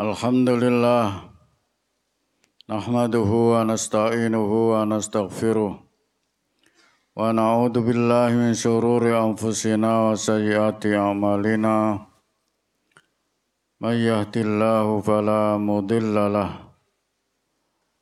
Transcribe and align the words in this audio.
الحمد 0.00 0.48
لله 0.64 1.06
نحمده 2.72 3.30
ونستعينه 3.54 4.52
ونستغفره 4.72 5.72
ونعوذ 7.16 7.76
بالله 7.86 8.28
من 8.42 8.54
شرور 8.62 9.02
أنفسنا 9.26 9.90
وسيئات 10.06 10.86
أعمالنا 10.86 11.74
من 13.80 13.94
يهد 14.08 14.34
الله 14.46 14.86
فلا 15.08 15.42
مضل 15.68 16.16
له 16.36 16.50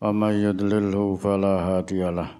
ومن 0.03 0.33
يضلله 0.46 1.17
فلا 1.25 1.55
هادي 1.69 2.03
له 2.19 2.30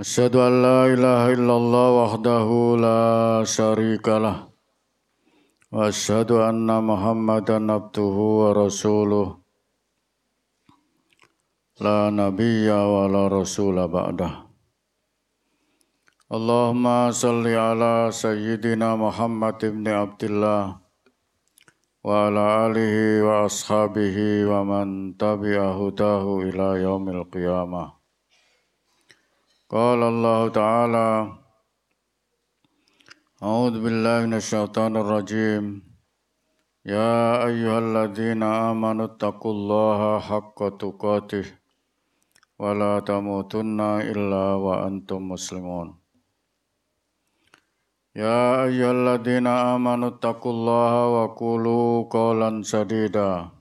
أشهد 0.00 0.34
أن 0.48 0.62
لا 0.66 0.80
إله 0.94 1.22
إلا 1.36 1.54
الله 1.60 1.88
وحده 2.02 2.46
لا 2.86 3.00
شريك 3.58 4.08
له 4.08 4.55
وأشهد 5.76 6.30
أن 6.32 6.68
محمدا 6.90 7.56
عبده 7.72 8.16
ورسوله. 8.40 9.26
لا 11.84 11.98
نبي 12.20 12.70
ولا 12.70 13.22
رسول 13.28 13.76
بعده. 13.96 14.32
اللهم 16.36 16.86
صل 17.10 17.44
على 17.46 18.08
سيدنا 18.24 18.88
محمد 19.04 19.60
بن 19.76 19.86
عبد 19.88 20.22
الله 20.24 20.64
وعلى 22.04 22.42
آله 22.66 22.94
وأصحابه 23.28 24.16
ومن 24.52 24.86
تبع 25.22 25.56
هداه 25.80 26.26
إلى 26.48 26.68
يوم 26.86 27.04
القيامة. 27.08 27.84
قال 29.68 30.00
الله 30.12 30.48
تعالى 30.48 31.08
أعوذ 33.36 33.84
بالله 33.84 34.32
من 34.32 34.34
الشيطان 34.40 34.96
الرجيم. 34.96 35.64
يا 36.88 37.44
أيها 37.44 37.78
الذين 37.84 38.40
آمنوا 38.42 39.04
اتقوا 39.04 39.52
الله 39.52 40.00
حق 40.28 40.58
تقاته 40.80 41.44
ولا 42.58 43.00
تموتن 43.04 43.80
إلا 43.80 44.44
وأنتم 44.64 45.20
مسلمون. 45.28 46.00
يا 48.16 48.64
أيها 48.64 48.92
الذين 48.98 49.46
آمنوا 49.46 50.08
اتقوا 50.08 50.52
الله 50.52 50.92
وقولوا 51.06 52.08
قولا 52.08 52.62
سديدا. 52.62 53.52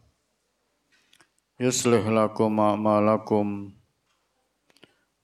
يصلح 1.60 2.04
لكم 2.08 2.60
أعمالكم 2.60 3.46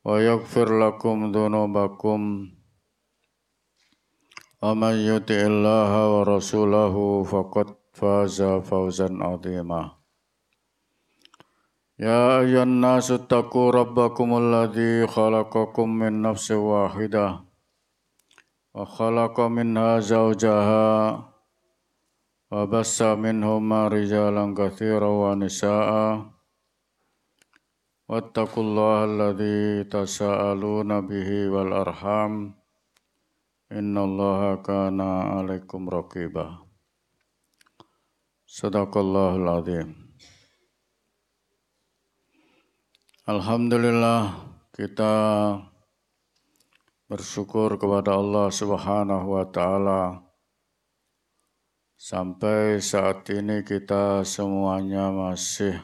ويغفر 0.05 0.67
لكم 0.83 1.31
ذنوبكم. 1.31 2.51
ومن 4.61 4.93
يطع 4.93 5.39
الله 5.49 5.91
ورسوله 6.13 6.95
فقد 7.23 7.67
فاز 7.93 8.41
فوزا 8.41 9.09
عظيما. 9.21 9.91
يا 11.99 12.39
أيها 12.39 12.63
الناس 12.63 13.11
اتقوا 13.11 13.71
ربكم 13.71 14.37
الذي 14.37 15.07
خلقكم 15.07 15.87
من 15.89 16.21
نفس 16.21 16.51
واحدة 16.51 17.39
وخلق 18.73 19.39
منها 19.39 19.99
زوجها 19.99 20.89
وبث 22.51 23.01
منهما 23.01 23.87
رجالا 23.87 24.45
كثيرا 24.57 25.11
ونساء. 25.23 25.89
واتقوا 28.09 28.63
الله 28.63 28.97
الذي 29.05 29.89
تساءلون 29.89 31.07
به 31.07 31.49
والأرحام. 31.49 32.60
Inna 33.71 34.03
Allah 34.03 34.59
kana 34.59 35.39
alaikum 35.39 35.87
raqiba. 35.87 36.59
Sadaqallahul 38.43 39.47
azim. 39.47 39.95
Alhamdulillah 43.31 44.43
kita 44.75 45.15
bersyukur 47.07 47.79
kepada 47.79 48.19
Allah 48.19 48.51
Subhanahu 48.51 49.39
wa 49.39 49.47
taala 49.47 50.19
sampai 51.95 52.83
saat 52.83 53.23
ini 53.31 53.63
kita 53.63 54.27
semuanya 54.27 55.15
masih 55.15 55.79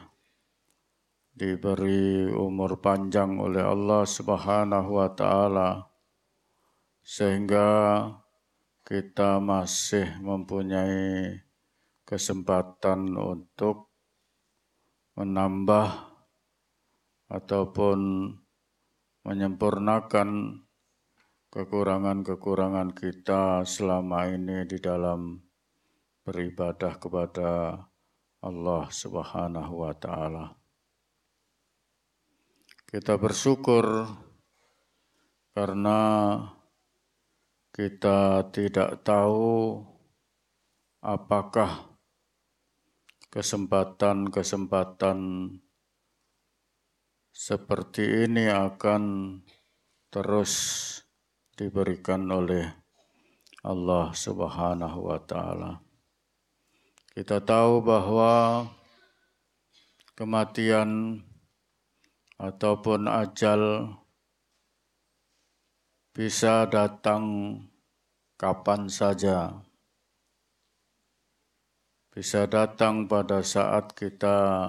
diberi 1.32 2.28
umur 2.36 2.84
panjang 2.84 3.40
oleh 3.40 3.64
Allah 3.64 4.04
Subhanahu 4.04 5.00
wa 5.00 5.08
taala 5.16 5.87
sehingga 7.08 7.68
kita 8.84 9.40
masih 9.40 10.20
mempunyai 10.20 11.40
kesempatan 12.04 13.16
untuk 13.16 13.88
menambah 15.16 15.88
ataupun 17.32 18.28
menyempurnakan 19.24 20.60
kekurangan-kekurangan 21.48 22.92
kita 22.92 23.64
selama 23.64 24.28
ini 24.28 24.68
di 24.68 24.76
dalam 24.76 25.40
beribadah 26.28 27.00
kepada 27.00 27.72
Allah 28.44 28.84
Subhanahu 28.92 29.80
wa 29.80 29.96
taala. 29.96 30.60
Kita 32.84 33.16
bersyukur 33.16 34.04
karena 35.56 36.00
kita 37.78 38.42
tidak 38.50 39.06
tahu 39.06 39.78
apakah 40.98 41.94
kesempatan-kesempatan 43.30 45.18
seperti 47.30 48.26
ini 48.26 48.50
akan 48.50 49.02
terus 50.10 50.50
diberikan 51.54 52.26
oleh 52.26 52.66
Allah 53.62 54.10
Subhanahu 54.10 55.14
wa 55.14 55.22
taala. 55.22 55.78
Kita 57.14 57.38
tahu 57.38 57.78
bahwa 57.78 58.66
kematian 60.18 61.22
ataupun 62.42 63.06
ajal 63.06 63.94
bisa 66.18 66.66
datang 66.66 67.54
kapan 68.34 68.90
saja. 68.90 69.54
Bisa 72.10 72.50
datang 72.50 73.06
pada 73.06 73.46
saat 73.46 73.94
kita 73.94 74.66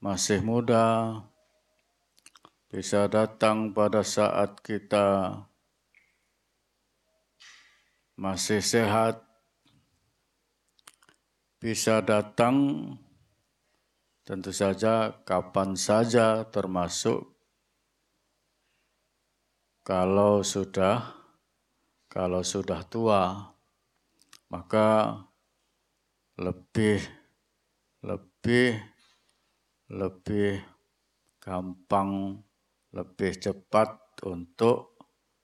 masih 0.00 0.40
muda, 0.40 1.20
bisa 2.72 3.04
datang 3.04 3.76
pada 3.76 4.00
saat 4.00 4.64
kita 4.64 5.36
masih 8.16 8.64
sehat, 8.64 9.20
bisa 11.60 12.00
datang 12.00 12.96
tentu 14.24 14.56
saja 14.56 15.12
kapan 15.28 15.76
saja 15.76 16.48
termasuk 16.48 17.39
kalau 19.90 20.46
sudah 20.46 21.02
kalau 22.06 22.46
sudah 22.46 22.86
tua 22.86 23.50
maka 24.46 25.18
lebih 26.38 27.02
lebih 28.06 28.78
lebih 29.90 30.62
gampang 31.42 32.38
lebih 32.94 33.34
cepat 33.34 34.22
untuk 34.30 34.94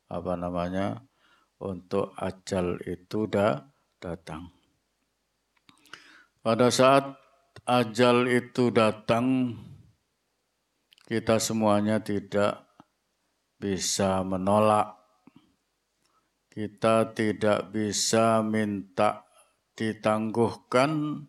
apa 0.06 0.38
namanya 0.38 1.02
untuk 1.58 2.14
ajal 2.14 2.78
itu 2.86 3.26
dah 3.26 3.66
datang. 3.98 4.54
Pada 6.38 6.70
saat 6.70 7.18
ajal 7.66 8.30
itu 8.30 8.70
datang 8.70 9.58
kita 11.10 11.42
semuanya 11.42 11.98
tidak 11.98 12.65
bisa 13.56 14.20
menolak. 14.22 14.96
Kita 16.48 17.12
tidak 17.12 17.68
bisa 17.72 18.40
minta 18.40 19.28
ditangguhkan 19.76 21.20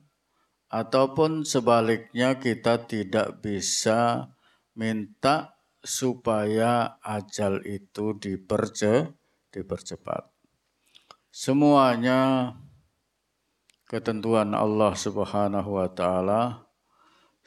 ataupun 0.71 1.43
sebaliknya 1.43 2.39
kita 2.39 2.87
tidak 2.87 3.43
bisa 3.43 4.31
minta 4.75 5.59
supaya 5.83 6.99
ajal 7.03 7.63
itu 7.67 8.15
diperce, 8.15 9.11
dipercepat. 9.51 10.31
Semuanya 11.31 12.51
ketentuan 13.87 14.51
Allah 14.51 14.95
Subhanahu 14.95 15.79
wa 15.79 15.87
taala 15.91 16.67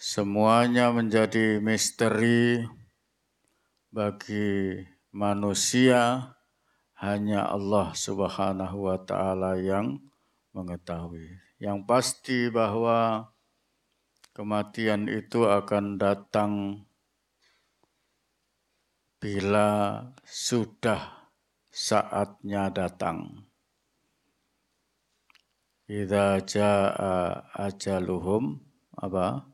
semuanya 0.01 0.89
menjadi 0.89 1.61
misteri 1.61 2.65
bagi 3.91 4.79
manusia 5.11 6.31
hanya 7.03 7.51
Allah 7.51 7.91
Subhanahu 7.91 8.87
wa 8.87 8.99
taala 9.03 9.59
yang 9.59 9.99
mengetahui. 10.55 11.27
Yang 11.59 11.79
pasti 11.85 12.49
bahwa 12.49 13.29
kematian 14.33 15.11
itu 15.11 15.45
akan 15.45 15.99
datang 15.99 16.87
bila 19.21 20.01
sudah 20.25 21.29
saatnya 21.69 22.73
datang. 22.73 23.45
Idza 25.91 26.39
jaa 26.47 27.51
ajaluhum 27.59 28.63
apa? 28.95 29.51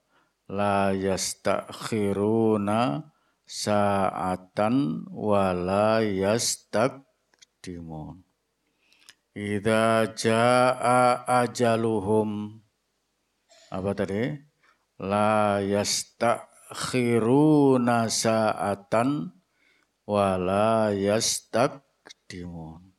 La 0.46 0.92
yastakhiruna 0.92 3.15
sa'atan 3.46 5.06
wa 5.14 5.54
la 5.54 6.02
yastakdimun. 6.02 8.26
Idza 9.36 10.16
jaa 10.18 11.22
ajaluhum 11.46 12.58
apa 13.70 13.94
tadi? 13.94 14.34
La 14.96 15.60
yastakhiruna 15.60 18.08
sa'atan 18.10 19.30
wa 20.06 20.38
la 20.38 20.90
yastakdimun. 20.94 22.92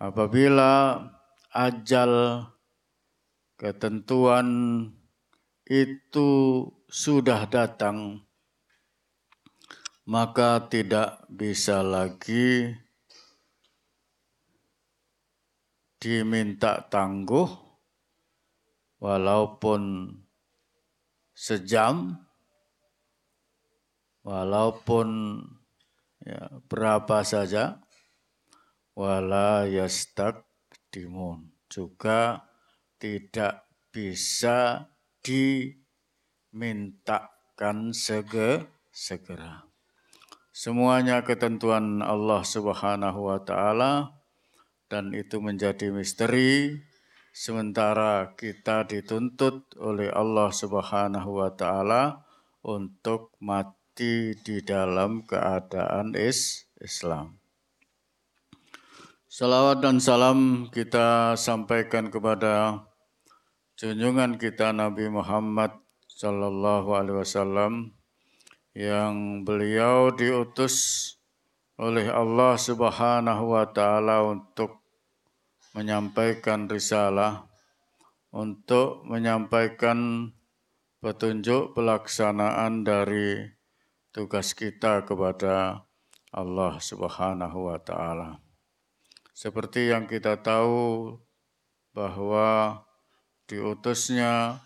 Apabila 0.00 0.96
ajal 1.52 2.46
ketentuan 3.60 4.48
itu 5.68 6.64
sudah 6.88 7.44
datang, 7.44 8.24
maka 10.08 10.64
tidak 10.70 11.20
bisa 11.28 11.82
lagi 11.84 12.72
diminta 16.00 16.80
tangguh 16.88 17.48
walaupun 19.00 20.12
sejam 21.36 22.16
walaupun 24.24 25.08
ya, 26.24 26.48
berapa 26.68 27.24
saja 27.24 27.80
wala 28.96 29.66
yastak 29.68 30.44
dimun 30.92 31.52
juga 31.68 32.50
tidak 33.00 33.64
bisa 33.88 34.92
dimintakan 35.24 37.96
segera. 37.96 39.69
Semuanya 40.60 41.24
ketentuan 41.24 42.04
Allah 42.04 42.44
Subhanahu 42.44 43.32
wa 43.32 43.40
taala 43.40 44.12
dan 44.92 45.16
itu 45.16 45.40
menjadi 45.40 45.88
misteri 45.88 46.76
sementara 47.32 48.36
kita 48.36 48.84
dituntut 48.84 49.64
oleh 49.80 50.12
Allah 50.12 50.52
Subhanahu 50.52 51.40
wa 51.40 51.48
taala 51.56 52.28
untuk 52.60 53.32
mati 53.40 54.36
di 54.36 54.60
dalam 54.60 55.24
keadaan 55.24 56.12
is 56.12 56.68
Islam. 56.76 57.40
Salawat 59.32 59.80
dan 59.80 59.96
salam 59.96 60.68
kita 60.68 61.40
sampaikan 61.40 62.12
kepada 62.12 62.84
junjungan 63.80 64.36
kita 64.36 64.76
Nabi 64.76 65.08
Muhammad 65.08 65.72
sallallahu 66.04 66.92
alaihi 66.92 67.16
wasallam 67.24 67.96
yang 68.76 69.42
beliau 69.42 70.14
diutus 70.14 71.06
oleh 71.80 72.06
Allah 72.12 72.54
Subhanahu 72.60 73.56
wa 73.56 73.66
taala 73.70 74.22
untuk 74.26 74.84
menyampaikan 75.74 76.66
risalah 76.66 77.50
untuk 78.30 79.02
menyampaikan 79.06 80.30
petunjuk 81.02 81.74
pelaksanaan 81.74 82.86
dari 82.86 83.42
tugas 84.14 84.54
kita 84.54 85.02
kepada 85.02 85.86
Allah 86.30 86.78
Subhanahu 86.78 87.70
wa 87.70 87.78
taala. 87.82 88.38
Seperti 89.34 89.90
yang 89.90 90.06
kita 90.06 90.38
tahu 90.38 91.16
bahwa 91.90 92.82
diutusnya 93.50 94.62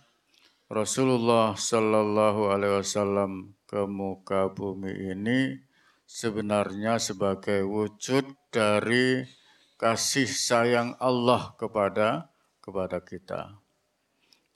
Rasulullah 0.68 1.56
Sallallahu 1.56 2.52
Alaihi 2.52 2.84
Wasallam 2.84 3.56
ke 3.74 3.90
muka 3.90 4.54
bumi 4.54 5.18
ini 5.18 5.58
sebenarnya 6.06 7.02
sebagai 7.02 7.66
wujud 7.66 8.22
dari 8.54 9.26
kasih 9.74 10.30
sayang 10.30 10.94
Allah 11.02 11.58
kepada 11.58 12.30
kepada 12.62 13.02
kita. 13.02 13.58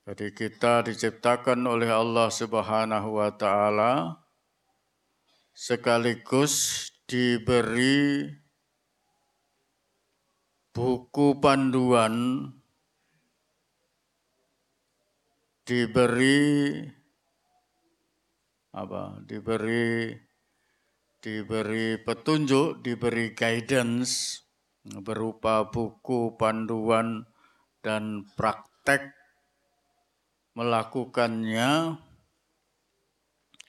Jadi 0.07 0.31
kita 0.31 0.87
diciptakan 0.87 1.67
oleh 1.67 1.91
Allah 1.91 2.31
Subhanahu 2.31 3.19
wa 3.19 3.35
taala 3.35 4.23
sekaligus 5.51 6.87
diberi 7.11 8.31
buku 10.71 11.43
panduan 11.43 12.47
diberi 15.67 16.87
apa? 18.79 19.19
diberi 19.27 20.15
diberi 21.19 21.99
petunjuk, 21.99 22.81
diberi 22.87 23.35
guidance 23.35 24.47
berupa 25.03 25.67
buku 25.69 26.39
panduan 26.39 27.27
dan 27.83 28.25
praktek 28.39 29.19
melakukannya, 30.55 32.03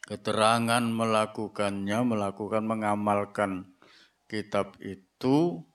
keterangan 0.05 0.83
melakukannya, 0.85 1.99
melakukan 2.01 2.63
mengamalkan 2.65 3.51
kitab 4.25 4.73
itu 4.81 5.65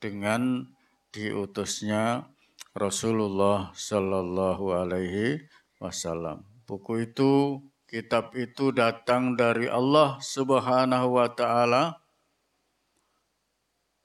dengan 0.00 0.72
diutusnya 1.12 2.28
Rasulullah 2.76 3.72
Shallallahu 3.76 4.64
Alaihi 4.72 5.48
Wasallam. 5.80 6.44
Buku 6.68 7.08
itu, 7.08 7.60
kitab 7.90 8.38
itu 8.38 8.70
datang 8.70 9.34
dari 9.34 9.66
Allah 9.66 10.22
Subhanahu 10.22 11.18
Wa 11.18 11.28
Taala 11.34 11.98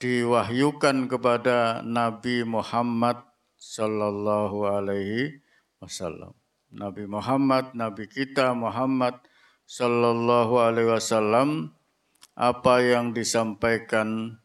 diwahyukan 0.02 1.06
kepada 1.06 1.86
Nabi 1.86 2.42
Muhammad 2.42 3.22
Sallallahu 3.56 4.65
Alaihi 4.65 5.39
Wasallam. 5.77 6.34
Nabi 6.74 7.06
Muhammad, 7.08 7.72
Nabi 7.77 8.10
kita 8.10 8.51
Muhammad 8.51 9.22
Sallallahu 9.70 10.60
Alaihi 10.60 10.92
Wasallam, 10.92 11.72
apa 12.36 12.84
yang 12.84 13.15
disampaikan 13.15 14.42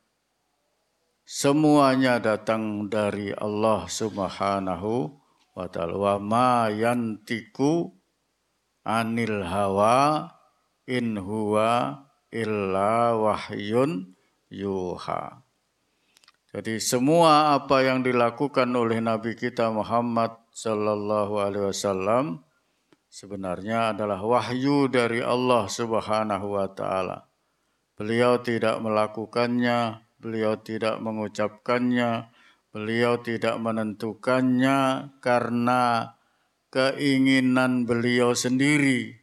semuanya 1.26 2.23
datang 2.23 2.87
dari 2.87 3.35
Allah 3.35 3.90
Subhanahu 3.90 5.18
wa 5.59 5.66
taala. 5.66 5.94
Wa 5.99 6.16
ma 6.23 6.70
yantiku 6.70 8.00
anil 8.99 9.47
hawa 9.47 10.26
in 10.90 11.14
huwa 11.14 12.02
illa 12.35 13.14
wahyun 13.14 14.18
yuha. 14.50 15.47
Jadi 16.50 16.82
semua 16.82 17.54
apa 17.54 17.87
yang 17.87 18.02
dilakukan 18.02 18.66
oleh 18.75 18.99
Nabi 18.99 19.38
kita 19.38 19.70
Muhammad 19.70 20.35
Sallallahu 20.50 21.38
Alaihi 21.38 21.70
Wasallam 21.70 22.42
sebenarnya 23.06 23.94
adalah 23.94 24.18
wahyu 24.18 24.90
dari 24.90 25.23
Allah 25.23 25.70
Subhanahu 25.70 26.59
Wa 26.59 26.66
Taala. 26.75 27.30
Beliau 27.94 28.42
tidak 28.42 28.82
melakukannya, 28.82 30.02
beliau 30.18 30.59
tidak 30.59 30.99
mengucapkannya, 30.99 32.35
beliau 32.75 33.23
tidak 33.23 33.54
menentukannya 33.62 34.78
karena 35.23 36.14
keinginan 36.70 37.84
beliau 37.84 38.32
sendiri. 38.32 39.18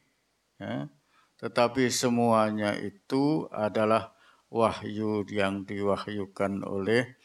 Ya. 0.60 0.92
Tetapi 1.39 1.88
semuanya 1.89 2.75
itu 2.75 3.48
adalah 3.50 4.13
wahyu 4.51 5.27
yang 5.32 5.63
diwahyukan 5.68 6.63
oleh 6.63 7.16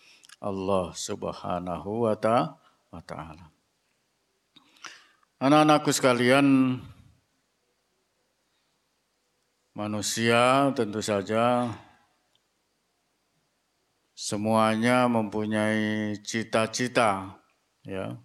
Allah 0.42 0.90
Subhanahu 0.94 2.10
wa 2.10 2.14
taala. 2.18 3.50
Anak-anakku 5.42 5.90
sekalian, 5.90 6.78
manusia 9.74 10.70
tentu 10.76 11.02
saja 11.02 11.66
semuanya 14.12 15.10
mempunyai 15.10 16.14
cita-cita 16.22 17.42
ya. 17.82 18.22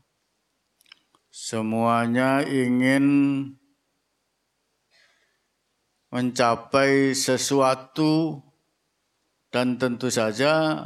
Semuanya 1.37 2.41
ingin 2.41 3.05
mencapai 6.09 7.13
sesuatu 7.13 8.41
dan 9.53 9.77
tentu 9.77 10.09
saja 10.09 10.81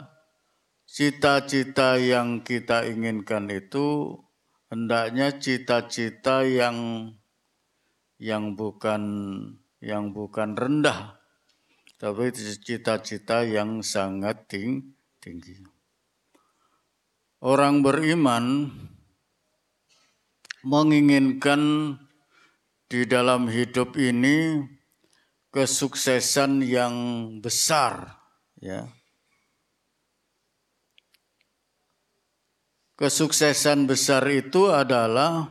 cita-cita 0.83 1.95
yang 1.95 2.43
kita 2.43 2.83
inginkan 2.83 3.47
itu 3.47 4.19
hendaknya 4.67 5.39
cita-cita 5.39 6.43
yang 6.43 7.07
yang 8.19 8.59
bukan 8.59 9.03
yang 9.79 10.11
bukan 10.11 10.59
rendah 10.59 11.15
tapi 11.95 12.27
cita-cita 12.35 13.47
yang 13.47 13.79
sangat 13.79 14.51
tinggi. 14.51 15.63
Orang 17.39 17.87
beriman 17.87 18.67
menginginkan 20.61 21.95
di 22.91 23.07
dalam 23.07 23.47
hidup 23.47 23.95
ini 23.95 24.61
kesuksesan 25.51 26.63
yang 26.63 26.95
besar 27.41 28.19
ya 28.59 28.89
Kesuksesan 33.01 33.89
besar 33.89 34.21
itu 34.29 34.69
adalah 34.69 35.49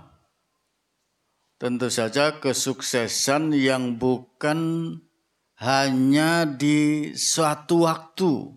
tentu 1.58 1.90
saja 1.90 2.38
kesuksesan 2.38 3.50
yang 3.58 3.98
bukan 3.98 4.94
hanya 5.58 6.46
di 6.46 7.10
suatu 7.18 7.90
waktu. 7.90 8.54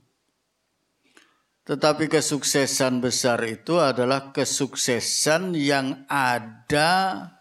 Tetapi 1.64 2.12
kesuksesan 2.12 3.00
besar 3.00 3.40
itu 3.48 3.80
adalah 3.80 4.36
kesuksesan 4.36 5.56
yang 5.56 6.04
ada 6.12 7.32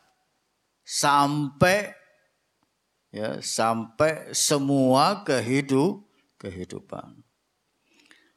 sampai 0.86 1.90
ya 3.10 3.42
sampai 3.42 4.30
semua 4.30 5.26
kehidup 5.26 6.06
kehidupan. 6.38 7.22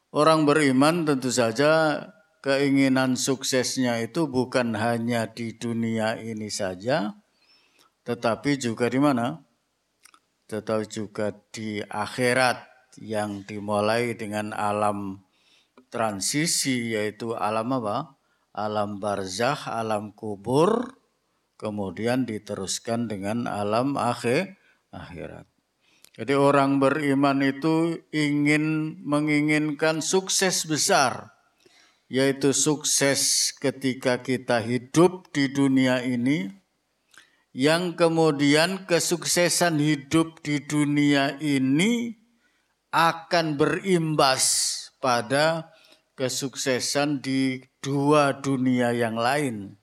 Orang 0.09 0.49
beriman 0.49 1.05
tentu 1.05 1.29
saja 1.29 2.01
keinginan 2.41 3.17
suksesnya 3.17 4.01
itu 4.01 4.29
bukan 4.29 4.77
hanya 4.77 5.29
di 5.29 5.53
dunia 5.53 6.15
ini 6.17 6.49
saja, 6.49 7.13
tetapi 8.05 8.61
juga 8.61 8.85
di 8.85 9.01
mana? 9.01 9.41
Tetapi 10.45 10.85
juga 10.85 11.33
di 11.49 11.81
akhirat 11.81 12.57
yang 13.01 13.43
dimulai 13.43 14.13
dengan 14.13 14.53
alam 14.53 15.24
transisi 15.89 16.93
yaitu 16.95 17.33
alam 17.37 17.75
apa? 17.81 18.17
Alam 18.55 19.03
barzah, 19.03 19.57
alam 19.67 20.15
kubur, 20.15 20.95
kemudian 21.59 22.23
diteruskan 22.23 23.11
dengan 23.11 23.51
alam 23.51 23.99
akhir 23.99 24.55
akhirat. 24.95 25.45
Jadi 26.15 26.31
orang 26.31 26.79
beriman 26.79 27.43
itu 27.43 27.99
ingin 28.15 28.95
menginginkan 29.03 29.99
sukses 29.99 30.63
besar 30.63 31.35
yaitu 32.05 32.53
sukses 32.53 33.51
ketika 33.57 34.21
kita 34.21 34.61
hidup 34.61 35.33
di 35.33 35.49
dunia 35.49 36.05
ini, 36.05 36.53
yang 37.55 37.97
kemudian 37.97 38.85
kesuksesan 38.85 39.81
hidup 39.81 40.43
di 40.45 40.61
dunia 40.61 41.39
ini 41.41 42.13
akan 42.93 43.57
berimbas 43.57 44.43
pada 45.01 45.74
kesuksesan 46.15 47.19
di 47.19 47.59
dua 47.83 48.39
dunia 48.39 48.95
yang 48.95 49.19
lain, 49.19 49.75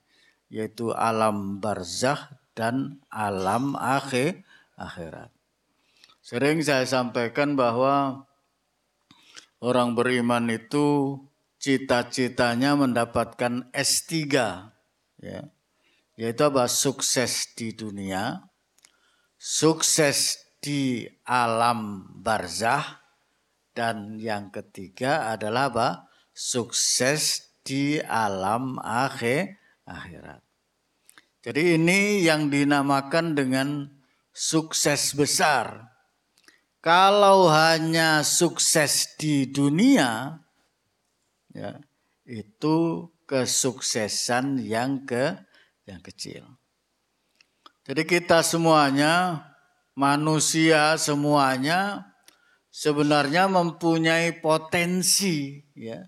yaitu 0.48 0.90
alam 0.92 1.60
barzah 1.60 2.40
dan 2.56 3.00
alam 3.12 3.76
akhir 3.76 4.44
akhirat. 4.76 5.32
Sering 6.24 6.64
saya 6.64 6.88
sampaikan 6.88 7.54
bahwa 7.54 8.24
orang 9.60 9.92
beriman 9.92 10.48
itu 10.48 11.18
cita-citanya 11.62 12.74
mendapatkan 12.74 13.70
S3 13.70 14.12
ya. 15.22 15.42
Yaitu 16.12 16.42
apa? 16.44 16.68
Sukses 16.68 17.56
di 17.56 17.72
dunia, 17.72 18.44
sukses 19.40 20.44
di 20.62 21.08
alam 21.24 22.04
barzah 22.20 23.02
dan 23.72 24.20
yang 24.20 24.52
ketiga 24.52 25.32
adalah 25.32 25.72
apa? 25.72 25.88
Sukses 26.32 27.52
di 27.62 28.00
alam 28.02 28.80
akhir 28.82 29.56
akhirat. 29.86 30.42
Jadi 31.42 31.76
ini 31.76 32.22
yang 32.24 32.48
dinamakan 32.48 33.34
dengan 33.36 33.68
sukses 34.32 35.12
besar. 35.12 35.92
Kalau 36.82 37.46
hanya 37.52 38.26
sukses 38.26 39.14
di 39.14 39.46
dunia, 39.46 40.42
ya 41.54 41.78
itu 42.26 43.06
kesuksesan 43.26 44.58
yang 44.62 45.06
ke 45.06 45.38
yang 45.86 46.02
kecil. 46.02 46.46
Jadi 47.86 48.02
kita 48.06 48.46
semuanya 48.46 49.46
manusia 49.98 50.94
semuanya 50.96 52.12
sebenarnya 52.72 53.50
mempunyai 53.50 54.38
potensi 54.40 55.60
ya. 55.76 56.06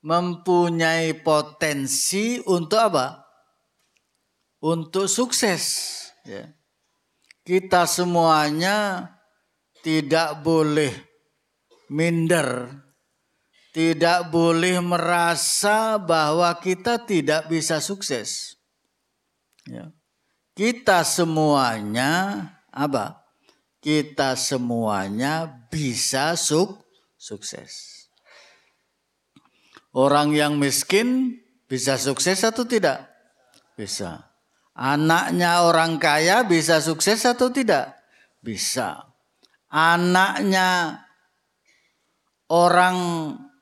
Mempunyai 0.00 1.12
potensi 1.20 2.40
untuk 2.48 2.80
apa? 2.80 3.20
Untuk 4.64 5.08
sukses 5.08 5.62
ya. 6.24 6.48
Kita 7.44 7.88
semuanya 7.88 9.08
tidak 9.80 10.44
boleh 10.44 10.92
minder 11.88 12.68
tidak 13.70 14.30
boleh 14.34 14.82
merasa 14.82 15.94
bahwa 15.98 16.50
kita 16.58 16.98
tidak 17.06 17.46
bisa 17.46 17.78
sukses. 17.78 18.58
Ya. 19.66 19.94
Kita 20.58 21.06
semuanya 21.06 22.44
apa? 22.74 23.22
Kita 23.78 24.34
semuanya 24.34 25.48
bisa 25.70 26.34
suk 26.34 26.82
sukses. 27.16 27.89
Orang 29.90 30.30
yang 30.30 30.54
miskin 30.56 31.38
bisa 31.66 31.98
sukses 31.98 32.46
atau 32.46 32.62
tidak? 32.62 33.10
Bisa. 33.74 34.30
Anaknya 34.74 35.66
orang 35.66 35.98
kaya 35.98 36.46
bisa 36.46 36.78
sukses 36.78 37.26
atau 37.26 37.50
tidak? 37.50 37.98
Bisa. 38.38 39.10
Anaknya 39.66 41.02
orang 42.50 42.96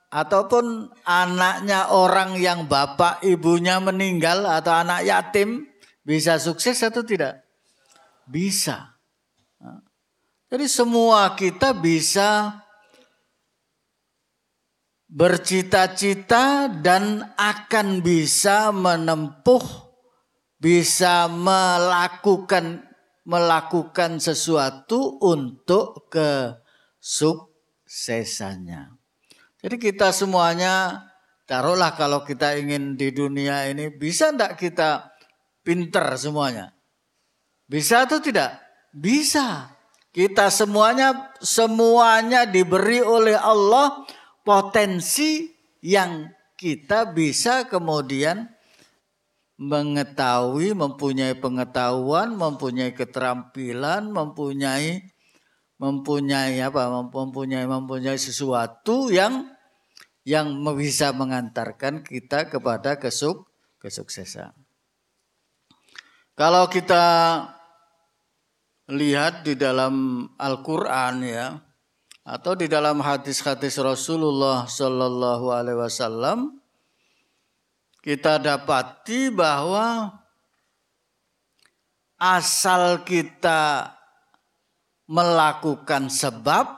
ataupun 0.09 0.89
anaknya 1.05 1.93
orang 1.93 2.37
yang 2.41 2.69
bapak 2.69 3.21
ibunya 3.25 3.81
meninggal 3.81 4.45
atau 4.49 4.73
anak 4.73 5.05
yatim 5.05 5.69
bisa 6.05 6.41
sukses 6.41 6.81
atau 6.85 7.05
tidak? 7.05 7.45
Bisa. 8.29 8.97
Jadi 10.49 10.65
semua 10.65 11.37
kita 11.37 11.77
bisa 11.77 12.57
bercita-cita 15.09 16.69
dan 16.69 17.33
akan 17.35 18.05
bisa 18.05 18.69
menempuh, 18.77 19.65
bisa 20.61 21.33
melakukan 21.33 22.89
melakukan 23.29 24.17
sesuatu 24.21 25.21
untuk 25.21 26.09
kesuksesannya. 26.09 28.89
Jadi 29.61 29.77
kita 29.77 30.17
semuanya 30.17 31.05
taruhlah 31.45 31.93
kalau 31.93 32.25
kita 32.25 32.57
ingin 32.57 32.97
di 32.97 33.13
dunia 33.13 33.69
ini 33.69 33.93
bisa 33.93 34.33
enggak 34.33 34.57
kita 34.57 35.13
pinter 35.61 36.09
semuanya? 36.17 36.73
Bisa 37.69 38.09
atau 38.09 38.17
tidak? 38.17 38.65
Bisa. 38.97 39.77
Kita 40.09 40.49
semuanya 40.49 41.37
semuanya 41.45 42.49
diberi 42.49 43.05
oleh 43.05 43.37
Allah 43.37 44.09
potensi 44.49 45.53
yang 45.85 46.25
kita 46.57 47.13
bisa 47.13 47.69
kemudian 47.69 48.49
mengetahui, 49.61 50.73
mempunyai 50.73 51.37
pengetahuan, 51.37 52.33
mempunyai 52.33 52.97
keterampilan, 52.97 54.09
mempunyai 54.09 55.05
mempunyai 55.79 56.59
apa 56.65 56.91
mempunyai 56.91 57.69
mempunyai 57.69 58.17
sesuatu 58.17 59.13
yang 59.13 59.53
yang 60.25 60.51
bisa 60.75 61.13
mengantarkan 61.13 62.01
kita 62.01 62.49
kepada 62.49 62.97
kesuk 62.97 63.47
kesuksesan. 63.79 64.57
Kalau 66.33 66.73
kita 66.73 67.05
lihat 68.89 69.45
di 69.45 69.55
dalam 69.61 70.25
Al-Qur'an 70.41 71.21
ya 71.21 71.68
atau 72.29 72.53
di 72.53 72.69
dalam 72.69 73.01
hadis-hadis 73.01 73.81
Rasulullah 73.81 74.69
Shallallahu 74.69 75.49
alaihi 75.49 75.81
wasallam 75.81 76.61
kita 78.05 78.37
dapati 78.37 79.33
bahwa 79.33 80.13
asal 82.21 83.01
kita 83.09 83.97
melakukan 85.09 86.13
sebab 86.13 86.77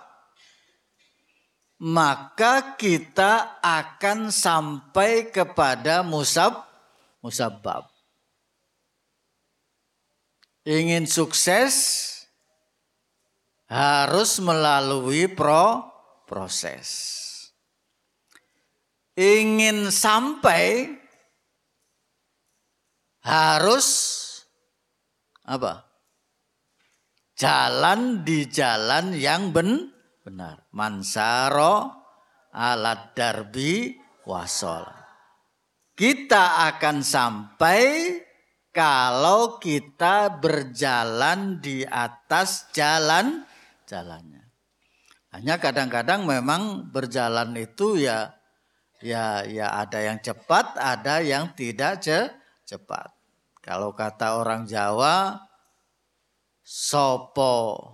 maka 1.83 2.79
kita 2.79 3.59
akan 3.59 4.31
sampai 4.31 5.35
kepada 5.35 6.07
musab 6.07 6.63
musabab. 7.25 7.91
Ingin 10.63 11.09
sukses 11.09 12.07
harus 13.71 14.43
melalui 14.43 15.31
pro 15.31 15.87
proses. 16.27 16.91
Ingin 19.15 19.95
sampai 19.95 20.91
harus 23.23 23.87
apa? 25.47 25.87
Jalan 27.39 28.27
di 28.27 28.51
jalan 28.51 29.17
yang 29.17 29.55
ben, 29.55 29.89
benar. 30.27 30.67
Mansaro 30.75 31.89
alat 32.53 33.15
darbi 33.17 33.97
wasol. 34.27 34.85
Kita 35.95 36.69
akan 36.75 37.05
sampai 37.05 37.83
kalau 38.73 39.61
kita 39.61 40.41
berjalan 40.41 41.61
di 41.61 41.85
atas 41.85 42.73
jalan 42.73 43.50
jalannya. 43.91 44.47
Hanya 45.35 45.59
kadang-kadang 45.59 46.23
memang 46.27 46.91
berjalan 46.95 47.55
itu 47.59 47.99
ya 47.99 48.35
ya 49.03 49.43
ya 49.47 49.75
ada 49.83 49.99
yang 49.99 50.23
cepat, 50.23 50.79
ada 50.79 51.19
yang 51.23 51.51
tidak 51.59 52.03
cepat. 52.67 53.11
Kalau 53.59 53.95
kata 53.95 54.39
orang 54.39 54.67
Jawa 54.67 55.39
sopo 56.63 57.91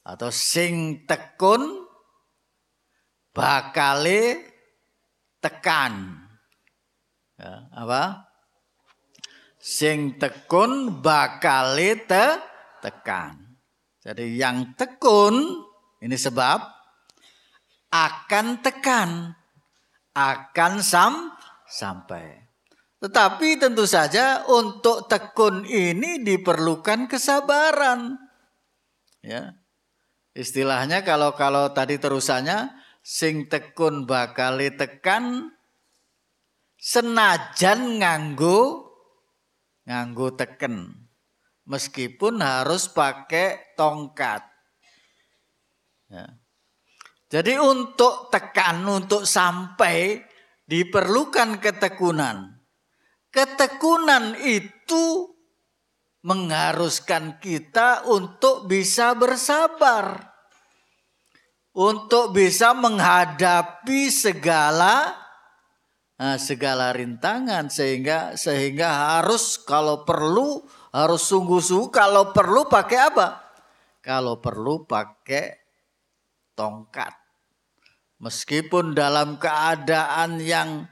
atau 0.00 0.30
sing 0.32 1.04
tekun 1.04 1.84
bakale 3.32 4.44
tekan. 5.40 6.24
Ya, 7.36 7.68
apa? 7.72 8.32
Sing 9.60 10.16
tekun 10.16 11.00
bakale 11.04 12.00
te 12.04 12.26
tekan. 12.80 13.45
Jadi 14.06 14.38
yang 14.38 14.78
tekun 14.78 15.66
ini 15.98 16.14
sebab 16.14 16.62
akan 17.90 18.62
tekan, 18.62 19.34
akan 20.14 20.72
sam 20.78 21.34
sampai. 21.66 22.46
Tetapi 23.02 23.58
tentu 23.58 23.82
saja 23.82 24.46
untuk 24.46 25.10
tekun 25.10 25.66
ini 25.66 26.22
diperlukan 26.22 27.10
kesabaran. 27.10 28.14
Ya. 29.26 29.58
Istilahnya 30.38 31.02
kalau 31.02 31.34
kalau 31.34 31.74
tadi 31.74 31.98
terusannya 31.98 32.70
sing 33.02 33.50
tekun 33.50 34.06
bakal 34.06 34.62
tekan 34.78 35.50
senajan 36.78 37.98
nganggo 37.98 38.86
nganggo 39.88 40.36
teken 40.36 41.05
meskipun 41.66 42.40
harus 42.40 42.86
pakai 42.88 43.74
tongkat. 43.74 44.42
Ya. 46.06 46.38
jadi 47.26 47.58
untuk 47.58 48.30
tekan 48.30 48.86
untuk 48.86 49.26
sampai 49.26 50.22
diperlukan 50.70 51.58
ketekunan. 51.58 52.62
Ketekunan 53.34 54.38
itu 54.38 55.34
mengharuskan 56.22 57.38
kita 57.42 58.06
untuk 58.06 58.70
bisa 58.70 59.18
bersabar. 59.18 60.34
Untuk 61.76 62.32
bisa 62.32 62.72
menghadapi 62.72 64.08
segala 64.08 65.12
uh, 66.16 66.38
segala 66.40 66.96
rintangan 66.96 67.68
sehingga 67.68 68.32
sehingga 68.32 69.20
harus 69.20 69.60
kalau 69.60 70.02
perlu 70.08 70.64
harus 70.96 71.28
sungguh-sungguh 71.28 71.92
kalau 71.92 72.32
perlu 72.32 72.64
pakai 72.64 73.12
apa? 73.12 73.44
Kalau 74.00 74.40
perlu 74.40 74.88
pakai 74.88 75.52
tongkat. 76.56 77.12
Meskipun 78.16 78.96
dalam 78.96 79.36
keadaan 79.36 80.40
yang 80.40 80.88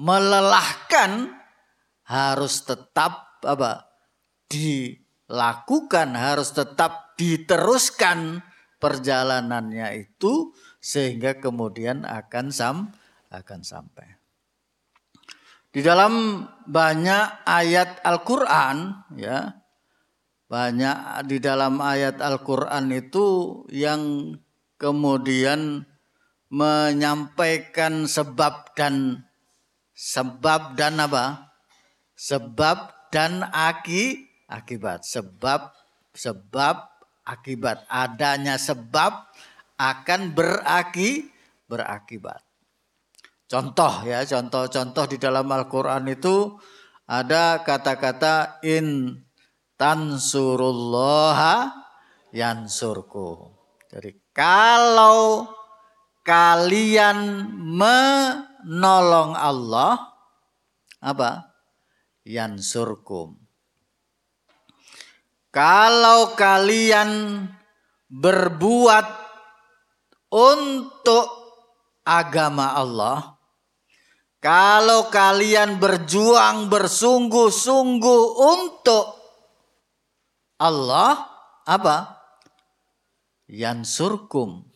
melelahkan 0.00 1.36
harus 2.08 2.64
tetap 2.64 3.44
apa? 3.44 3.92
dilakukan, 4.44 6.14
harus 6.14 6.54
tetap 6.54 7.18
diteruskan 7.18 8.44
perjalanannya 8.78 10.06
itu 10.06 10.54
sehingga 10.78 11.40
kemudian 11.42 12.06
akan 12.06 12.54
sam 12.54 12.76
akan 13.32 13.60
sampai. 13.66 14.23
Di 15.74 15.82
dalam 15.82 16.46
banyak 16.70 17.42
ayat 17.42 17.98
Al-Qur'an 18.06 19.10
ya. 19.18 19.58
Banyak 20.46 21.26
di 21.26 21.42
dalam 21.42 21.82
ayat 21.82 22.22
Al-Qur'an 22.22 22.94
itu 22.94 23.58
yang 23.74 24.30
kemudian 24.78 25.82
menyampaikan 26.46 28.06
sebab 28.06 28.70
dan 28.78 29.26
sebab 29.98 30.78
dan 30.78 31.02
apa? 31.02 31.50
Sebab 32.14 33.10
dan 33.10 33.42
aki 33.42 34.30
akibat. 34.46 35.02
Sebab 35.02 35.74
sebab 36.14 36.86
akibat. 37.26 37.82
Adanya 37.90 38.62
sebab 38.62 39.26
akan 39.74 40.38
beraki, 40.38 41.34
berakibat. 41.66 42.53
Contoh 43.54 44.02
ya, 44.02 44.26
contoh-contoh 44.26 45.14
di 45.14 45.14
dalam 45.14 45.46
Al-Quran 45.46 46.10
itu 46.10 46.58
ada 47.06 47.62
kata-kata 47.62 48.58
in 48.66 49.14
tansurullaha 49.78 51.70
yansurku. 52.34 53.54
Jadi 53.94 54.10
kalau 54.34 55.46
kalian 56.26 57.46
menolong 57.54 59.38
Allah 59.38 60.02
apa? 60.98 61.54
Yansurkum. 62.26 63.38
Kalau 65.54 66.34
kalian 66.34 67.46
berbuat 68.10 69.06
untuk 70.34 71.30
agama 72.02 72.74
Allah, 72.74 73.33
kalau 74.44 75.08
kalian 75.08 75.80
berjuang 75.80 76.68
bersungguh-sungguh 76.68 78.24
untuk 78.36 79.16
Allah, 80.60 81.24
apa? 81.64 82.20
Yansurkum. 83.48 84.68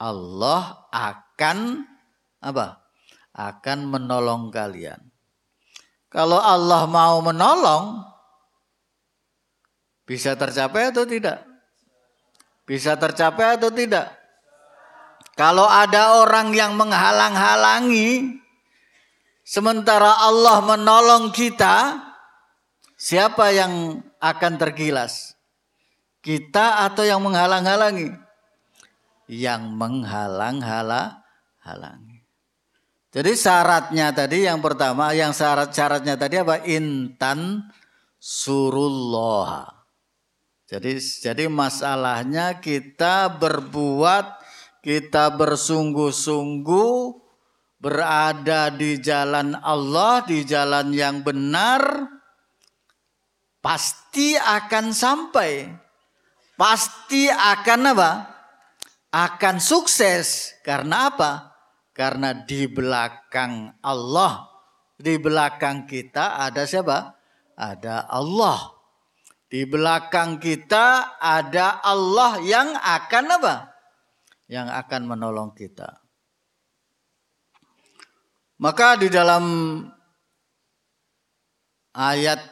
Allah 0.00 0.88
akan 0.88 1.84
apa? 2.40 2.80
Akan 3.36 3.92
menolong 3.92 4.48
kalian. 4.48 5.12
Kalau 6.08 6.40
Allah 6.40 6.88
mau 6.88 7.20
menolong, 7.20 8.00
bisa 10.08 10.32
tercapai 10.32 10.96
atau 10.96 11.04
tidak? 11.04 11.44
Bisa 12.64 12.96
tercapai 12.96 13.60
atau 13.60 13.68
tidak? 13.68 14.16
Kalau 15.36 15.68
ada 15.68 16.24
orang 16.24 16.56
yang 16.56 16.72
menghalang-halangi, 16.80 18.39
sementara 19.50 20.22
Allah 20.22 20.62
menolong 20.62 21.34
kita, 21.34 21.98
siapa 22.94 23.50
yang 23.50 23.98
akan 24.22 24.54
tergilas? 24.54 25.34
Kita 26.22 26.86
atau 26.86 27.02
yang 27.02 27.18
menghalang-halangi? 27.26 28.14
Yang 29.26 29.62
menghalang-halangi. 29.74 32.22
Jadi 33.10 33.34
syaratnya 33.34 34.14
tadi 34.14 34.46
yang 34.46 34.62
pertama, 34.62 35.10
yang 35.10 35.34
syarat-syaratnya 35.34 36.14
tadi 36.14 36.38
apa? 36.38 36.62
Intan 36.62 37.66
surullah 38.22 39.80
jadi 40.70 41.02
jadi 41.02 41.50
masalahnya 41.50 42.62
kita 42.62 43.26
berbuat, 43.42 44.38
kita 44.86 45.34
bersungguh-sungguh 45.34 47.19
berada 47.80 48.68
di 48.70 49.00
jalan 49.00 49.56
Allah, 49.56 50.22
di 50.22 50.44
jalan 50.44 50.92
yang 50.92 51.24
benar, 51.24 52.06
pasti 53.64 54.36
akan 54.36 54.92
sampai. 54.92 55.66
Pasti 56.60 57.26
akan 57.32 57.80
apa? 57.96 58.10
Akan 59.10 59.58
sukses. 59.58 60.54
Karena 60.60 61.08
apa? 61.08 61.56
Karena 61.96 62.36
di 62.36 62.68
belakang 62.68 63.80
Allah, 63.80 64.46
di 65.00 65.16
belakang 65.16 65.88
kita 65.88 66.36
ada 66.36 66.68
siapa? 66.68 67.16
Ada 67.56 68.06
Allah. 68.06 68.76
Di 69.50 69.66
belakang 69.66 70.38
kita 70.38 71.18
ada 71.18 71.82
Allah 71.82 72.38
yang 72.44 72.76
akan 72.76 73.26
apa? 73.40 73.70
yang 74.50 74.66
akan 74.66 75.06
menolong 75.06 75.54
kita. 75.54 75.99
Maka 78.60 79.00
di 79.00 79.08
dalam 79.08 79.44
ayat 81.96 82.44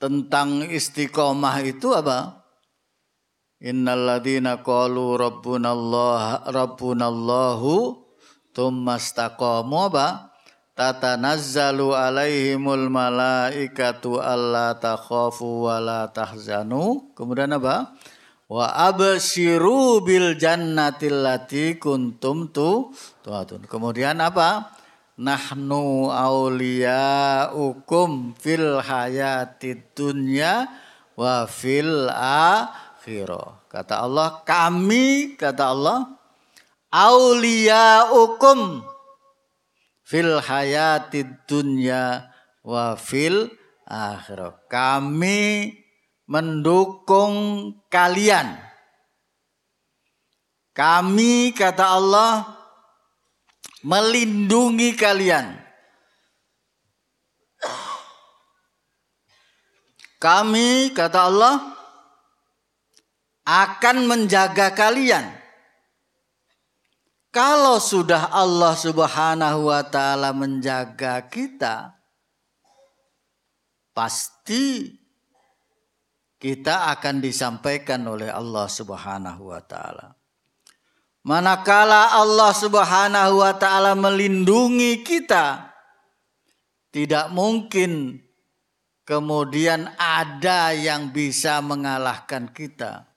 tentang 0.00 0.64
istiqomah 0.64 1.60
itu 1.60 1.92
apa? 1.92 2.40
Innalladzina 3.60 4.64
qalu 4.64 5.20
rabbunallah 5.20 6.48
rabbunallahu 6.48 8.00
istaqamu 8.56 9.76
apa? 9.92 10.32
Tatanazzalu 10.74 11.94
alaihimul 11.94 12.88
malaikatu 12.90 14.18
alla 14.24 14.74
takhafu 14.80 15.68
wa 15.68 15.84
la 15.84 16.08
tahzanu. 16.08 17.12
Kemudian 17.12 17.52
apa? 17.60 17.92
Wa 18.48 18.72
absyiru 18.88 20.00
bil 20.00 20.34
jannatil 20.40 21.28
lati 21.28 21.76
kuntum 21.76 22.50
tu 22.50 22.88
tuatun. 23.20 23.68
Kemudian 23.68 24.18
apa? 24.18 24.74
Nahnu 25.14 26.10
ukum 27.54 28.34
fil 28.34 28.82
hayatid 28.82 29.94
dunya 29.94 30.66
wa 31.14 31.46
fil 31.46 32.10
akhirah. 32.10 33.62
Kata 33.70 34.02
Allah, 34.02 34.42
kami 34.42 35.38
kata 35.38 35.70
Allah 35.70 36.18
auliyaukum 36.90 38.82
fil 40.02 40.42
hayatid 40.42 41.46
dunya 41.46 42.26
wa 42.66 42.98
fil 42.98 43.54
akhirah. 43.86 44.66
Kami 44.66 45.70
mendukung 46.26 47.70
kalian. 47.86 48.58
Kami 50.74 51.54
kata 51.54 52.02
Allah 52.02 52.53
melindungi 53.84 54.96
kalian. 54.96 55.60
Kami 60.16 60.96
kata 60.96 61.28
Allah 61.28 61.54
akan 63.44 63.96
menjaga 64.08 64.72
kalian. 64.72 65.28
Kalau 67.28 67.76
sudah 67.76 68.32
Allah 68.32 68.72
Subhanahu 68.72 69.68
wa 69.68 69.84
taala 69.84 70.32
menjaga 70.32 71.20
kita, 71.28 71.92
pasti 73.92 74.96
kita 76.40 76.88
akan 76.96 77.20
disampaikan 77.20 78.00
oleh 78.08 78.32
Allah 78.32 78.64
Subhanahu 78.64 79.52
wa 79.52 79.60
taala. 79.60 80.23
Manakala 81.24 82.12
Allah 82.20 82.52
Subhanahu 82.52 83.40
wa 83.40 83.56
taala 83.56 83.96
melindungi 83.96 85.00
kita, 85.00 85.72
tidak 86.92 87.32
mungkin 87.32 88.20
kemudian 89.08 89.88
ada 89.96 90.76
yang 90.76 91.16
bisa 91.16 91.64
mengalahkan 91.64 92.52
kita 92.52 93.08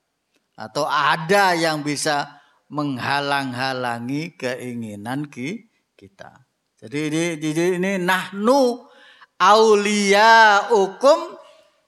atau 0.55 0.87
ada 0.87 1.51
yang 1.51 1.83
bisa 1.83 2.39
menghalang-halangi 2.71 4.39
keinginan 4.39 5.27
kita. 5.27 6.47
Jadi 6.79 7.11
ini, 7.11 7.23
ini, 7.43 7.65
ini 7.75 7.91
nahnu 7.99 8.87
ukum 10.71 11.19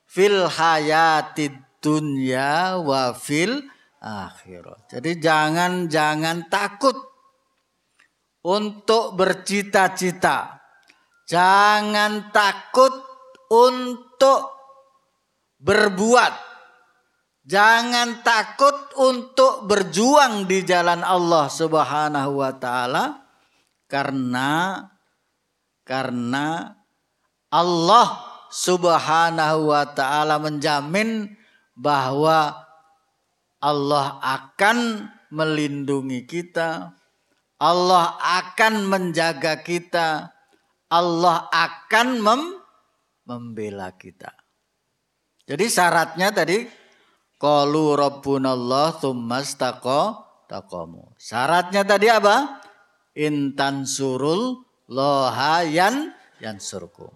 fil 0.04 0.52
hayatid 0.52 1.56
dunya 1.80 2.76
wa 2.76 3.16
fil 3.16 3.64
akhirat. 4.00 4.92
Jadi 4.92 5.12
jangan 5.20 5.92
jangan 5.92 6.48
takut 6.48 6.96
untuk 8.48 9.20
bercita-cita. 9.20 10.60
Jangan 11.30 12.34
takut 12.34 12.92
untuk 13.52 14.50
berbuat 15.60 16.50
Jangan 17.50 18.22
takut 18.22 18.94
untuk 19.02 19.66
berjuang 19.66 20.46
di 20.46 20.62
jalan 20.62 21.02
Allah 21.02 21.50
Subhanahu 21.50 22.46
wa 22.46 22.54
taala 22.54 23.26
karena 23.90 24.86
karena 25.82 26.78
Allah 27.50 28.08
Subhanahu 28.54 29.74
wa 29.74 29.82
taala 29.98 30.38
menjamin 30.38 31.34
bahwa 31.74 32.69
Allah 33.60 34.20
akan 34.24 35.08
melindungi 35.32 36.24
kita. 36.24 36.96
Allah 37.60 38.16
akan 38.20 38.88
menjaga 38.88 39.60
kita. 39.64 40.32
Allah 40.90 41.46
akan 41.52 42.08
mem 42.24 42.42
membela 43.28 43.94
kita. 43.94 44.34
Jadi 45.46 45.66
syaratnya 45.70 46.34
tadi 46.34 46.66
Qalu 47.40 47.96
rabbunallah 47.96 49.00
tsummastaqa 49.00 50.28
taqamu. 50.52 51.16
Syaratnya 51.16 51.88
tadi 51.88 52.12
apa? 52.12 52.60
Intan 53.16 53.88
surul 53.88 54.60
lohayan 54.92 56.12
yansurkum. 56.44 57.16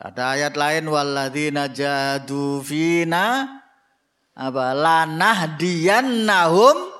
Ada 0.00 0.38
ayat 0.38 0.54
lain 0.56 0.88
walladzina 0.88 1.68
jadu 1.68 2.64
fina 2.64 3.57
apa? 4.38 4.70
Lanahdiyannahum 4.70 6.94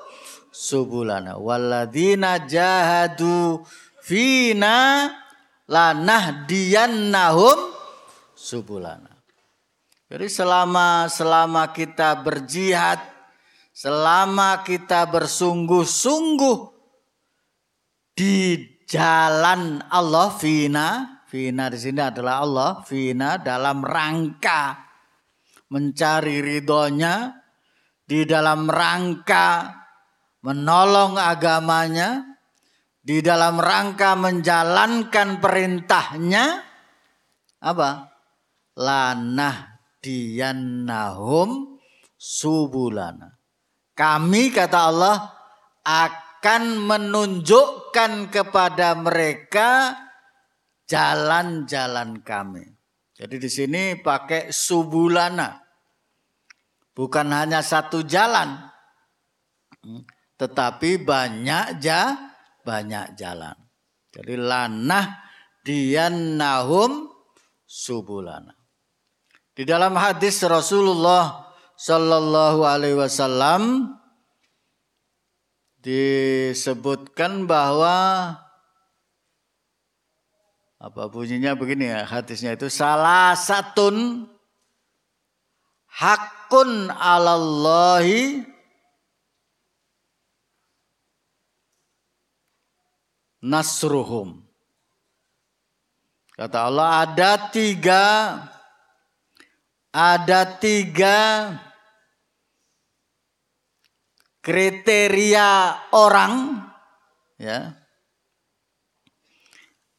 subulana. 0.51 1.39
Walladzina 1.39 2.43
jahadu 2.43 3.63
fina 4.03 5.07
lanahdiyannahum 5.71 7.71
subulana. 8.35 9.15
Jadi 10.09 10.25
selama 10.27 11.05
selama 11.07 11.71
kita 11.71 12.19
berjihad, 12.19 12.99
selama 13.71 14.67
kita 14.67 15.07
bersungguh-sungguh 15.07 16.59
di 18.17 18.67
jalan 18.89 19.85
Allah 19.87 20.33
fina, 20.33 21.21
fina 21.29 21.69
di 21.69 21.77
sini 21.77 22.01
adalah 22.01 22.41
Allah, 22.41 22.81
fina 22.83 23.37
dalam 23.37 23.85
rangka 23.85 24.88
mencari 25.69 26.41
ridhonya, 26.41 27.33
di 28.05 28.25
dalam 28.25 28.65
rangka 28.65 29.69
menolong 30.41 31.17
agamanya, 31.17 32.25
di 32.99 33.21
dalam 33.21 33.61
rangka 33.61 34.17
menjalankan 34.17 35.37
perintahnya, 35.37 36.45
apa? 37.61 38.09
Lanah 38.79 39.79
nahdiyannahum 39.99 41.75
subulana. 42.15 43.35
Kami 43.91 44.43
kata 44.55 44.79
Allah 44.79 45.17
akan 45.83 46.87
menunjukkan 46.87 48.31
kepada 48.31 48.95
mereka 48.95 49.99
jalan-jalan 50.87 52.23
kami. 52.23 52.78
Jadi 53.19 53.35
di 53.35 53.51
sini 53.51 53.99
pakai 53.99 54.47
subulana. 54.55 55.59
Bukan 56.95 57.27
hanya 57.35 57.59
satu 57.59 58.07
jalan. 58.07 58.63
Tetapi 60.39 61.03
banyak 61.03 61.83
ja, 61.83 62.15
banyak 62.63 63.19
jalan. 63.19 63.59
Jadi 64.15 64.39
lanah 64.39 65.29
nahum 66.39 67.11
subulana. 67.67 68.55
Di 69.51 69.67
dalam 69.67 69.99
hadis 69.99 70.39
Rasulullah 70.47 71.51
Sallallahu 71.75 72.63
Alaihi 72.63 72.95
Wasallam 72.95 73.93
disebutkan 75.83 77.47
bahwa 77.47 78.35
apa 80.79 81.11
bunyinya 81.11 81.59
begini 81.59 81.91
ya 81.91 82.07
hadisnya 82.07 82.55
itu 82.55 82.71
salah 82.71 83.35
satun 83.35 84.27
hakun 85.91 86.87
alallahi 86.95 88.47
nasruhum. 93.43 94.43
Kata 96.39 96.71
Allah 96.71 97.03
ada 97.03 97.51
tiga 97.51 98.39
ada 99.91 100.47
tiga 100.63 101.51
kriteria 104.39 105.75
orang 105.91 106.63
ya 107.35 107.78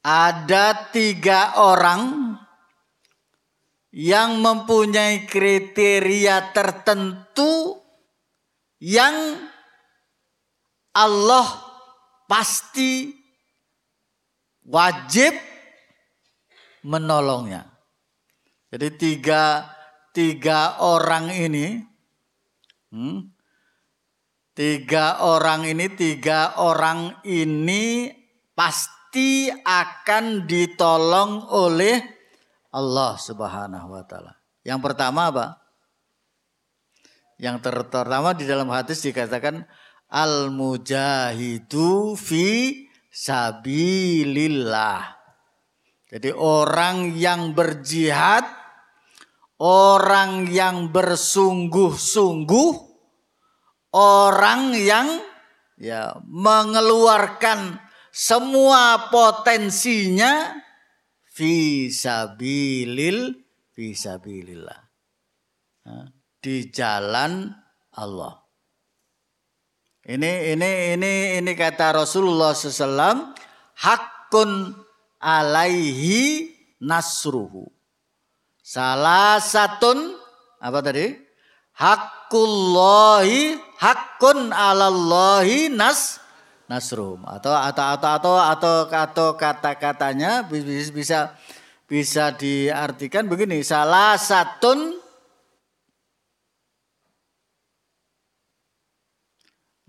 ada 0.01 0.89
tiga 0.89 1.61
orang 1.61 2.33
yang 3.93 4.39
mempunyai 4.41 5.27
kriteria 5.27 6.55
tertentu 6.55 7.77
yang 8.81 9.37
Allah 10.95 11.47
pasti 12.25 13.13
wajib 14.65 15.35
menolongnya. 16.87 17.67
Jadi 18.71 18.89
tiga, 18.95 19.67
tiga 20.15 20.79
orang 20.79 21.35
ini, 21.35 21.83
hmm, 22.95 23.19
tiga 24.55 25.27
orang 25.27 25.67
ini, 25.67 25.91
tiga 25.91 26.55
orang 26.63 27.19
ini 27.27 28.15
pasti 28.55 29.00
akan 29.65 30.47
ditolong 30.47 31.51
oleh 31.51 31.99
Allah 32.71 33.19
Subhanahu 33.19 33.91
wa 33.91 34.05
taala. 34.07 34.39
Yang 34.63 34.81
pertama 34.87 35.33
apa? 35.33 35.47
Yang 37.41 37.65
terutama 37.65 38.37
di 38.37 38.45
dalam 38.45 38.69
hadis 38.71 39.03
dikatakan 39.03 39.67
al 40.13 40.55
mujahidu 40.55 42.15
fi 42.15 42.87
sabilillah. 43.11 45.19
Jadi 46.11 46.35
orang 46.35 47.15
yang 47.15 47.55
berjihad, 47.55 48.43
orang 49.63 50.51
yang 50.51 50.91
bersungguh-sungguh, 50.91 52.71
orang 53.95 54.75
yang 54.75 55.23
ya 55.81 56.13
mengeluarkan 56.27 57.79
semua 58.11 59.11
potensinya 59.11 60.59
fisabilil 61.31 63.39
fisabilillah. 63.73 64.81
Di 66.41 66.69
jalan 66.71 67.51
Allah. 67.97 68.37
Ini 70.01 70.57
ini 70.57 70.71
ini 70.97 71.13
ini 71.39 71.53
kata 71.53 72.03
Rasulullah 72.03 72.57
SAW 72.57 73.37
hakun 73.79 74.75
alaihi 75.21 76.51
nasruhu. 76.81 77.69
Salah 78.65 79.43
satun 79.43 80.17
apa 80.61 80.79
tadi? 80.81 81.13
Hakullahi 81.77 83.57
hakun 83.81 84.53
alallahi 84.53 85.73
nas 85.73 86.21
nasrum 86.71 87.27
atau 87.27 87.51
atau 87.51 87.83
atau 87.99 88.11
atau 88.15 88.35
atau 88.39 88.75
atau 88.87 89.29
kata-katanya 89.35 90.47
bisa 90.47 91.35
bisa 91.91 92.31
diartikan 92.39 93.27
begini 93.27 93.67
salah 93.67 94.15
satun 94.15 94.95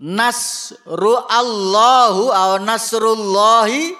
nasru 0.02 1.14
Allahu 1.30 2.34
atau 2.34 2.58
nasrullahi 2.58 3.94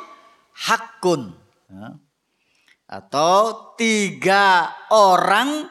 hakun. 0.66 1.30
Ya. 1.70 2.02
Atau 2.90 3.72
tiga 3.78 4.68
orang 4.92 5.64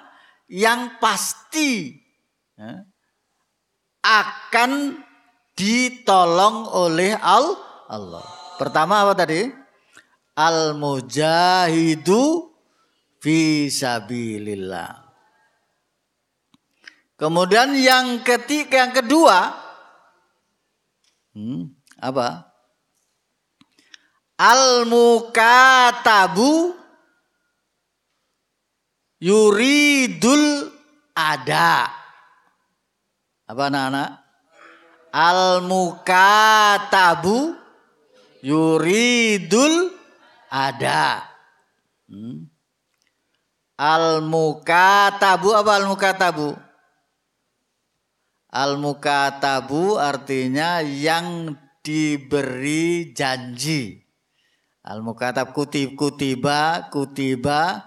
yang 0.50 0.98
pasti 0.98 1.94
ya, 2.58 2.88
akan 4.02 4.98
ditolong 5.62 6.66
oleh 6.74 7.14
Allah. 7.22 8.26
Pertama 8.58 9.06
apa 9.06 9.14
tadi? 9.14 9.46
Al 10.34 10.74
mujahidu 10.74 12.50
fi 13.22 13.70
sabilillah. 13.70 15.06
Kemudian 17.22 17.78
yang 17.78 18.26
ketiga 18.26 18.90
yang 18.90 18.94
kedua 18.98 19.62
Hmm, 21.32 21.72
apa? 21.96 22.44
Al 24.36 24.84
mukatabu 24.84 26.76
yuridul 29.24 30.68
ada. 31.16 31.88
Apa 33.48 33.72
anak-anak? 33.72 34.21
Al 35.12 35.64
mukatabu 35.68 37.56
yuridul 38.44 39.92
ada. 40.48 41.28
Hmm. 42.08 42.48
Al 43.76 44.24
mukatabu 44.24 45.56
apa 45.56 45.72
al 45.76 45.86
mukatabu? 45.88 46.72
Al-mukatabu 48.52 49.96
artinya 49.96 50.84
yang 50.84 51.56
diberi 51.80 53.16
janji. 53.16 54.04
Al-mukatab 54.84 55.56
kutib 55.56 55.96
kutiba 55.96 56.92
kutiba 56.92 57.80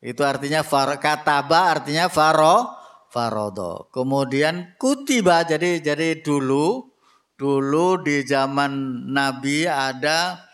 itu 0.00 0.24
artinya 0.24 0.64
far, 0.64 0.96
kataba 0.96 1.76
artinya 1.76 2.08
faro 2.08 2.72
farodo. 3.12 3.92
Kemudian 3.92 4.72
kutiba 4.80 5.44
jadi 5.44 5.84
jadi 5.84 6.24
dulu 6.24 6.88
dulu 7.36 8.00
di 8.00 8.24
zaman 8.24 9.04
Nabi 9.12 9.68
ada 9.68 10.48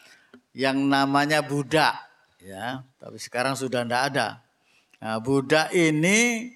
yang 0.50 0.90
namanya 0.90 1.46
budak 1.46 1.94
ya, 2.42 2.82
tapi 2.98 3.22
sekarang 3.22 3.54
sudah 3.54 3.86
tidak 3.86 4.02
ada. 4.10 4.28
Nah, 4.98 5.22
budak 5.22 5.70
ini 5.70 6.50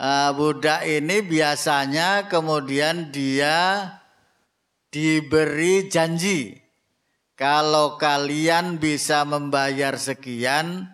uh, 0.00 0.32
budak 0.32 0.88
ini 0.88 1.20
biasanya 1.20 2.32
kemudian 2.32 3.12
dia 3.12 3.92
diberi 4.88 5.92
janji 5.92 6.56
kalau 7.36 8.00
kalian 8.00 8.80
bisa 8.80 9.28
membayar 9.28 10.00
sekian 10.00 10.88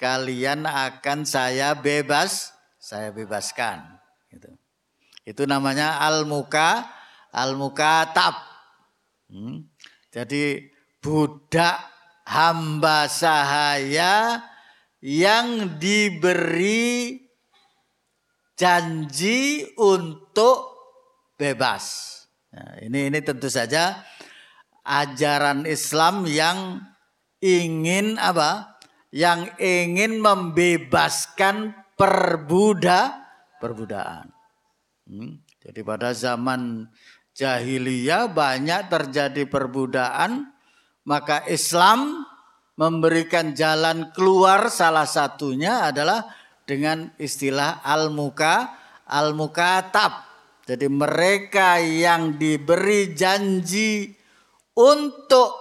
kalian 0.00 0.64
akan 0.64 1.28
saya 1.28 1.76
bebas 1.76 2.55
saya 2.86 3.10
bebaskan 3.10 3.82
gitu. 4.30 4.46
itu 5.26 5.42
namanya 5.42 5.98
al 5.98 6.22
muka 6.22 6.86
al 7.34 7.58
mukatab 7.58 8.38
hmm. 9.26 9.66
jadi 10.14 10.70
budak 11.02 11.82
hamba 12.26 13.10
sahaya 13.10 14.42
yang 15.02 15.78
diberi 15.78 17.22
janji 18.58 19.62
untuk 19.76 20.74
bebas. 21.36 22.16
Nah, 22.50 22.80
ini 22.80 23.12
ini 23.12 23.20
tentu 23.20 23.52
saja 23.52 24.00
ajaran 24.82 25.68
Islam 25.68 26.24
yang 26.26 26.80
ingin 27.38 28.16
apa? 28.16 28.80
Yang 29.12 29.54
ingin 29.62 30.18
membebaskan 30.18 31.85
perbuda 31.96 33.26
perbudakan. 33.58 34.28
Hmm. 35.08 35.40
Jadi 35.64 35.80
pada 35.82 36.12
zaman 36.12 36.86
jahiliyah 37.34 38.30
banyak 38.30 38.86
terjadi 38.86 39.48
perbudakan, 39.48 40.52
maka 41.08 41.42
Islam 41.48 42.22
memberikan 42.76 43.56
jalan 43.56 44.12
keluar 44.12 44.68
salah 44.68 45.08
satunya 45.08 45.88
adalah 45.88 46.28
dengan 46.68 47.10
istilah 47.16 47.80
al-muka 47.80 48.76
al-mukatab. 49.08 50.26
Jadi 50.66 50.90
mereka 50.90 51.78
yang 51.78 52.36
diberi 52.36 53.14
janji 53.14 54.10
untuk 54.74 55.54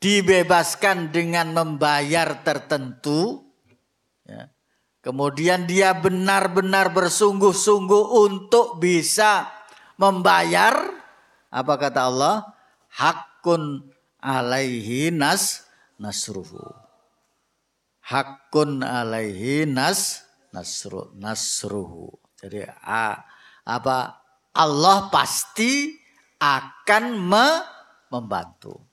dibebaskan 0.00 1.12
dengan 1.12 1.52
membayar 1.52 2.40
tertentu. 2.40 3.45
Kemudian 5.06 5.70
dia 5.70 5.94
benar-benar 5.94 6.90
bersungguh-sungguh 6.90 8.26
untuk 8.26 8.82
bisa 8.82 9.46
membayar. 9.94 10.74
Apa 11.54 11.78
kata 11.78 12.10
Allah? 12.10 12.42
Hakun 12.90 13.86
alaihi 14.18 15.14
nas 15.14 15.62
nasruhu 16.02 16.86
hakun 18.06 18.86
alaihi 18.86 19.66
nas 19.66 20.22
nasru 20.54 21.10
nasruhu. 21.18 22.14
Jadi 22.38 22.62
apa 23.66 23.98
Allah 24.56 25.10
pasti 25.10 25.92
akan 26.38 27.04
me, 27.20 27.46
membantu. 28.12 28.86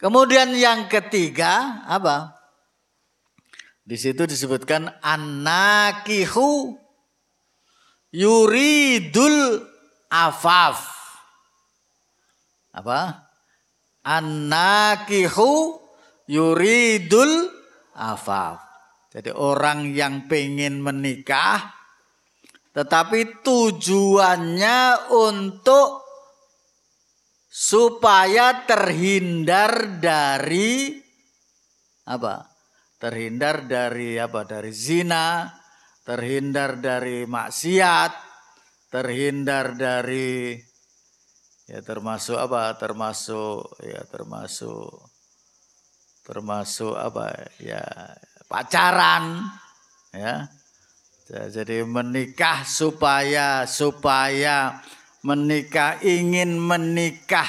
Kemudian 0.00 0.56
yang 0.56 0.88
ketiga 0.88 1.84
apa? 1.84 2.39
Di 3.90 3.98
situ 3.98 4.22
disebutkan 4.22 4.86
anakihu 5.02 6.78
yuridul 8.14 9.66
afaf. 10.06 10.78
Apa? 12.70 13.26
Anakihu 14.06 15.82
yuridul 16.30 17.50
afaf. 17.98 18.62
Jadi 19.10 19.34
orang 19.34 19.90
yang 19.90 20.30
pengen 20.30 20.86
menikah 20.86 21.74
tetapi 22.70 23.42
tujuannya 23.42 25.10
untuk 25.10 26.06
supaya 27.50 28.62
terhindar 28.62 29.98
dari 29.98 30.94
apa? 32.06 32.59
Terhindar 33.00 33.64
dari 33.64 34.20
apa? 34.20 34.44
Dari 34.44 34.68
zina, 34.76 35.48
terhindar 36.04 36.76
dari 36.76 37.24
maksiat, 37.24 38.12
terhindar 38.92 39.72
dari 39.72 40.60
ya 41.64 41.80
termasuk 41.80 42.36
apa? 42.36 42.76
Termasuk 42.76 43.80
ya 43.80 44.04
termasuk 44.04 44.92
termasuk 46.28 46.92
apa? 46.92 47.48
Ya 47.56 47.88
pacaran 48.52 49.48
ya. 50.12 50.52
Jadi 51.30 51.86
menikah 51.86 52.66
supaya 52.66 53.62
supaya 53.62 54.82
menikah, 55.22 56.02
ingin 56.02 56.58
menikah 56.58 57.46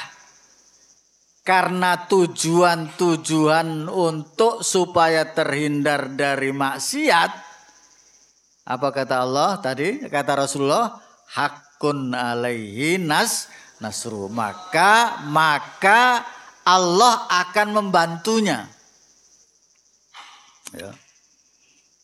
karena 1.41 2.05
tujuan-tujuan 2.05 3.89
untuk 3.89 4.61
supaya 4.61 5.33
terhindar 5.33 6.13
dari 6.13 6.53
maksiat. 6.53 7.31
Apa 8.69 8.87
kata 8.93 9.25
Allah 9.25 9.57
tadi? 9.57 10.05
Kata 10.05 10.45
Rasulullah, 10.45 11.01
hakun 11.33 12.13
alaihi 12.13 13.01
nas 13.01 13.49
nasru. 13.81 14.29
Maka 14.29 15.25
maka 15.25 16.21
Allah 16.61 17.25
akan 17.25 17.67
membantunya. 17.73 18.69
Ya. 20.77 20.93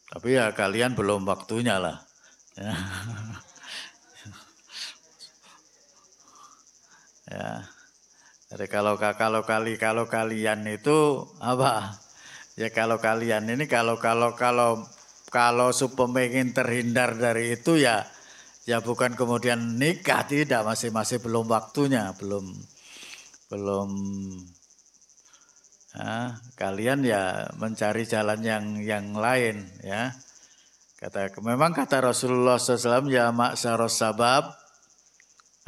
Tapi 0.09 0.33
ya 0.33 0.49
kalian 0.49 0.97
belum 0.97 1.29
waktunya 1.29 1.77
lah. 1.77 2.01
Ya. 2.57 2.73
Ya. 7.27 7.67
Jadi 8.47 8.65
kalau 8.71 8.95
kalau 8.95 9.43
kali 9.43 9.75
kalau 9.75 10.07
kalian 10.07 10.63
itu 10.71 11.27
apa? 11.43 11.99
Ya 12.55 12.71
kalau 12.71 12.95
kalian 12.95 13.51
ini 13.51 13.67
kalau 13.67 13.99
kalau 13.99 14.39
kalau 14.39 14.87
kalau 15.27 15.75
supaya 15.75 16.31
terhindar 16.55 17.19
dari 17.19 17.59
itu 17.59 17.75
ya 17.75 18.07
ya 18.63 18.79
bukan 18.79 19.19
kemudian 19.19 19.75
nikah 19.75 20.23
tidak. 20.23 20.63
Masih 20.63 20.95
masih 20.95 21.19
belum 21.19 21.51
waktunya 21.51 22.15
belum 22.15 22.55
belum 23.51 23.89
ya, 25.91 26.39
kalian 26.55 27.03
ya 27.03 27.51
mencari 27.59 28.07
jalan 28.07 28.39
yang 28.47 28.79
yang 28.79 29.11
lain 29.11 29.67
ya. 29.83 30.15
Kata 30.97 31.35
memang 31.43 31.75
kata 31.75 31.99
Rasulullah 31.99 32.55
SAW 32.55 33.11
ya 33.11 33.29
mak 33.35 33.59
sabab 33.59 34.49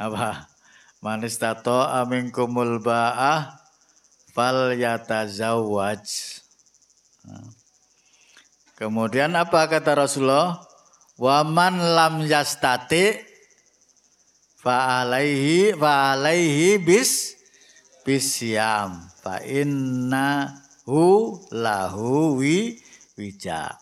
apa 0.00 0.48
Manis 1.00 1.40
tato 1.40 1.80
amin 1.80 2.28
kumul 2.28 2.76
ba'ah 2.84 3.56
fal 4.36 4.76
yatazawwaj. 4.76 6.04
Kemudian 8.76 9.32
apa 9.32 9.64
kata 9.64 9.96
Rasulullah? 9.96 10.60
Waman 11.16 11.80
lam 11.96 12.24
yastati 12.24 13.16
fa 14.60 15.04
alaihi 15.04 15.72
fa 15.76 16.16
alaihi 16.16 16.76
bis 16.80 17.36
bisyam 18.04 19.08
fa 19.24 19.40
inna 19.44 20.60
hu 20.84 21.36
lahu 21.52 22.40
wi 22.40 22.76
wija. 23.16 23.72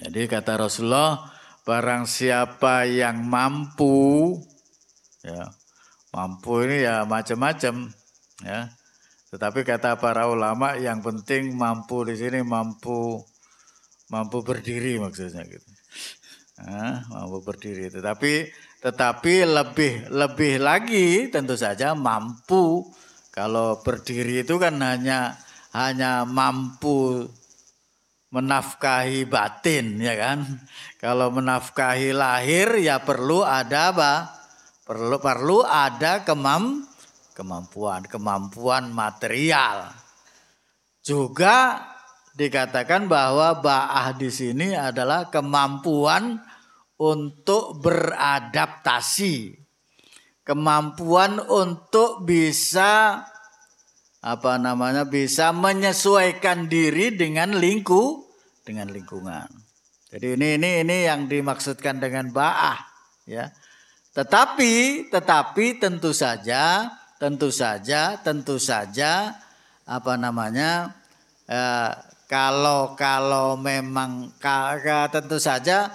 Jadi 0.00 0.28
kata 0.28 0.60
Rasulullah, 0.60 1.28
barang 1.64 2.08
siapa 2.08 2.88
yang 2.88 3.24
mampu 3.24 4.36
ya 5.24 5.57
Mampu 6.08 6.64
ini 6.64 6.84
ya 6.88 7.04
macam-macam 7.04 7.92
ya. 8.40 8.72
Tetapi 9.28 9.60
kata 9.60 10.00
para 10.00 10.24
ulama 10.24 10.80
yang 10.80 11.04
penting 11.04 11.52
mampu 11.52 12.00
di 12.08 12.16
sini 12.16 12.40
mampu 12.40 13.20
mampu 14.08 14.40
berdiri 14.40 14.96
maksudnya 14.96 15.44
gitu. 15.44 15.68
Nah, 16.64 17.04
mampu 17.12 17.44
berdiri. 17.44 17.92
Tetapi 17.92 18.48
tetapi 18.78 19.34
lebih 19.44 20.08
lebih 20.08 20.62
lagi 20.64 21.28
tentu 21.28 21.58
saja 21.60 21.92
mampu 21.92 22.88
kalau 23.34 23.84
berdiri 23.84 24.46
itu 24.46 24.56
kan 24.56 24.80
hanya 24.80 25.36
hanya 25.76 26.24
mampu 26.24 27.28
menafkahi 28.32 29.28
batin 29.28 30.00
ya 30.00 30.16
kan. 30.16 30.38
Kalau 30.96 31.28
menafkahi 31.30 32.16
lahir 32.16 32.80
ya 32.80 33.04
perlu 33.04 33.44
ada 33.44 33.92
apa? 33.92 34.37
Perlu 34.88 35.20
perlu 35.20 35.60
ada 35.68 36.24
kemam, 36.24 36.80
kemampuan, 37.36 38.08
kemampuan 38.08 38.88
material. 38.88 39.92
Juga 41.04 41.84
dikatakan 42.32 43.04
bahwa 43.04 43.60
ba'ah 43.60 44.16
di 44.16 44.32
sini 44.32 44.72
adalah 44.72 45.28
kemampuan 45.28 46.40
untuk 46.96 47.84
beradaptasi. 47.84 49.60
Kemampuan 50.40 51.36
untuk 51.36 52.24
bisa 52.24 53.20
apa 54.24 54.52
namanya 54.56 55.04
bisa 55.04 55.52
menyesuaikan 55.52 56.64
diri 56.64 57.12
dengan 57.12 57.60
lingku 57.60 58.24
dengan 58.64 58.88
lingkungan. 58.88 59.52
Jadi 60.08 60.40
ini 60.40 60.56
ini 60.56 60.70
ini 60.80 60.96
yang 61.04 61.28
dimaksudkan 61.28 62.00
dengan 62.00 62.32
ba'ah 62.32 62.80
ya. 63.28 63.52
Tetapi, 64.18 65.06
tetapi 65.14 65.78
tentu 65.78 66.10
saja, 66.10 66.90
tentu 67.22 67.54
saja, 67.54 68.18
tentu 68.18 68.58
saja, 68.58 69.30
apa 69.86 70.18
namanya, 70.18 70.90
eh, 71.46 71.94
kalau 72.26 72.98
kalau 72.98 73.54
memang 73.54 74.34
tentu 75.14 75.38
saja 75.38 75.94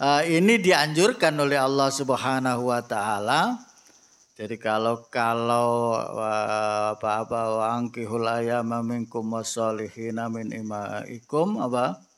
eh, 0.00 0.40
ini 0.40 0.56
dianjurkan 0.56 1.36
oleh 1.36 1.60
Allah 1.60 1.92
Subhanahu 1.92 2.72
Wa 2.72 2.80
Taala. 2.80 3.60
Jadi 4.40 4.56
kalau 4.56 5.04
kalau 5.12 6.00
eh, 6.16 6.96
apa 6.96 7.28
apa 7.28 7.40
angkihul 7.76 8.24
ayama 8.24 8.80
minkum 8.80 9.36
wasolihina 9.36 10.32
min 10.32 10.48
imaikum 10.48 11.60
apa 11.60 12.08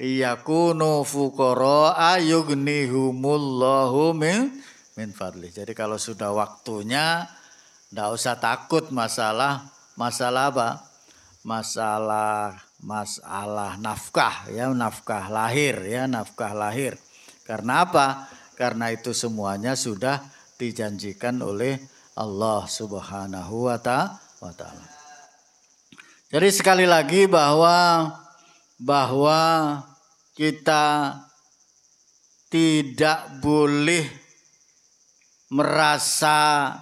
yakunu 0.00 1.04
fuqara 1.04 2.16
yughnihumullahu 2.24 4.16
min 4.16 4.48
min 4.96 5.08
fadli. 5.12 5.52
Jadi 5.52 5.76
kalau 5.76 6.00
sudah 6.00 6.32
waktunya 6.32 7.28
ndak 7.92 8.08
usah 8.16 8.40
takut 8.40 8.88
masalah 8.88 9.68
masalah 10.00 10.48
apa? 10.48 10.68
Masalah 11.40 12.56
masalah 12.80 13.76
nafkah 13.76 14.48
ya, 14.52 14.72
nafkah 14.72 15.28
lahir 15.28 15.76
ya, 15.84 16.08
nafkah 16.08 16.56
lahir. 16.56 16.96
Karena 17.44 17.84
apa? 17.84 18.28
Karena 18.56 18.92
itu 18.92 19.12
semuanya 19.12 19.76
sudah 19.76 20.20
dijanjikan 20.60 21.40
oleh 21.40 21.80
Allah 22.16 22.68
Subhanahu 22.68 23.68
wa 23.68 23.80
taala. 23.80 24.88
Jadi 26.30 26.48
sekali 26.52 26.84
lagi 26.84 27.24
bahwa 27.26 28.06
bahwa 28.78 29.40
kita 30.40 31.20
tidak 32.48 33.44
boleh 33.44 34.08
merasa 35.52 36.72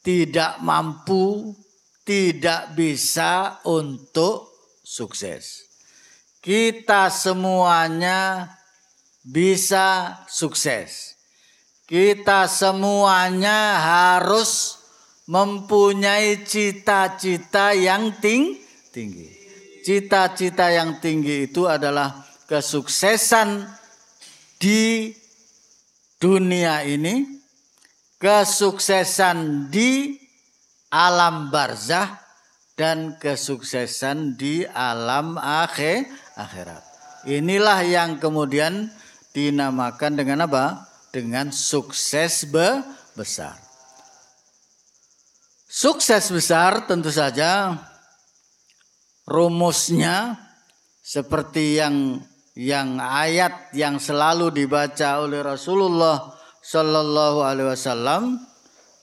tidak 0.00 0.64
mampu, 0.64 1.52
tidak 2.00 2.72
bisa 2.72 3.60
untuk 3.68 4.56
sukses. 4.80 5.68
Kita 6.40 7.12
semuanya 7.12 8.48
bisa 9.20 10.22
sukses. 10.24 11.12
Kita 11.84 12.48
semuanya 12.48 13.84
harus 13.84 14.80
mempunyai 15.28 16.40
cita-cita 16.48 17.76
yang 17.76 18.16
tinggi. 18.16 19.28
Cita-cita 19.84 20.72
yang 20.72 21.02
tinggi 21.04 21.50
itu 21.50 21.68
adalah 21.68 22.26
kesuksesan 22.46 23.66
di 24.56 25.12
dunia 26.16 26.86
ini, 26.86 27.26
kesuksesan 28.16 29.68
di 29.68 30.16
alam 30.90 31.50
barzah 31.52 32.22
dan 32.78 33.18
kesuksesan 33.18 34.38
di 34.38 34.62
alam 34.64 35.36
akhir 35.36 36.06
akhirat. 36.38 36.82
Inilah 37.26 37.82
yang 37.82 38.22
kemudian 38.22 38.88
dinamakan 39.34 40.14
dengan 40.14 40.46
apa? 40.46 40.86
Dengan 41.10 41.50
sukses 41.50 42.46
be 42.46 42.84
besar. 43.18 43.56
Sukses 45.66 46.30
besar 46.30 46.86
tentu 46.86 47.10
saja 47.10 47.74
rumusnya 49.26 50.38
seperti 51.02 51.82
yang 51.82 52.22
yang 52.56 52.96
ayat 52.96 53.76
yang 53.76 54.00
selalu 54.00 54.48
dibaca 54.48 55.20
oleh 55.20 55.44
Rasulullah 55.44 56.32
Shallallahu 56.64 57.44
Alaihi 57.44 57.68
Wasallam 57.68 58.40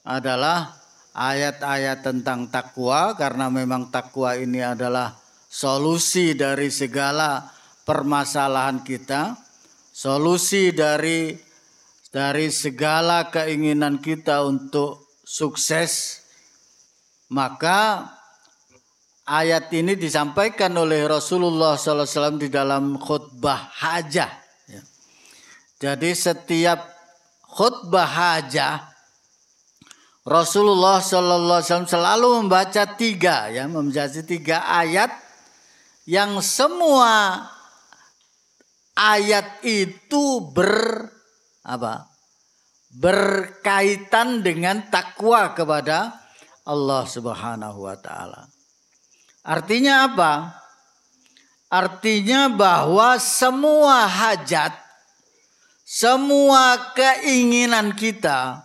adalah 0.03 0.73
ayat-ayat 1.13 2.01
tentang 2.01 2.49
takwa 2.49 3.13
karena 3.13 3.53
memang 3.53 3.93
takwa 3.93 4.33
ini 4.33 4.59
adalah 4.59 5.13
solusi 5.47 6.33
dari 6.33 6.73
segala 6.73 7.45
permasalahan 7.85 8.81
kita, 8.81 9.37
solusi 9.93 10.73
dari 10.73 11.37
dari 12.09 12.49
segala 12.49 13.29
keinginan 13.29 14.01
kita 14.01 14.41
untuk 14.41 15.13
sukses. 15.21 16.25
Maka 17.29 18.09
ayat 19.27 19.71
ini 19.71 19.95
disampaikan 19.95 20.75
oleh 20.75 21.07
Rasulullah 21.07 21.79
SAW 21.79 22.39
di 22.39 22.51
dalam 22.51 22.99
khutbah 22.99 23.71
hajah. 23.79 24.31
Ya. 24.67 24.81
Jadi 25.79 26.11
setiap 26.15 26.79
khutbah 27.47 28.07
hajah 28.07 28.93
Rasulullah 30.23 31.03
SAW 31.03 31.83
selalu 31.83 32.47
membaca 32.47 32.87
tiga 32.95 33.51
ya 33.51 33.67
membaca 33.67 34.07
tiga 34.07 34.63
ayat 34.63 35.11
yang 36.07 36.39
semua 36.39 37.43
ayat 38.95 39.59
itu 39.67 40.39
ber 40.55 41.11
apa 41.67 42.07
berkaitan 42.93 44.45
dengan 44.45 44.87
takwa 44.87 45.51
kepada 45.51 46.23
Allah 46.63 47.03
Subhanahu 47.03 47.89
wa 47.89 47.97
taala. 47.99 48.52
Artinya 49.43 50.07
apa? 50.07 50.55
Artinya 51.67 52.47
bahwa 52.47 53.19
semua 53.19 54.07
hajat, 54.07 54.71
semua 55.83 56.95
keinginan 56.95 57.91
kita, 57.91 58.63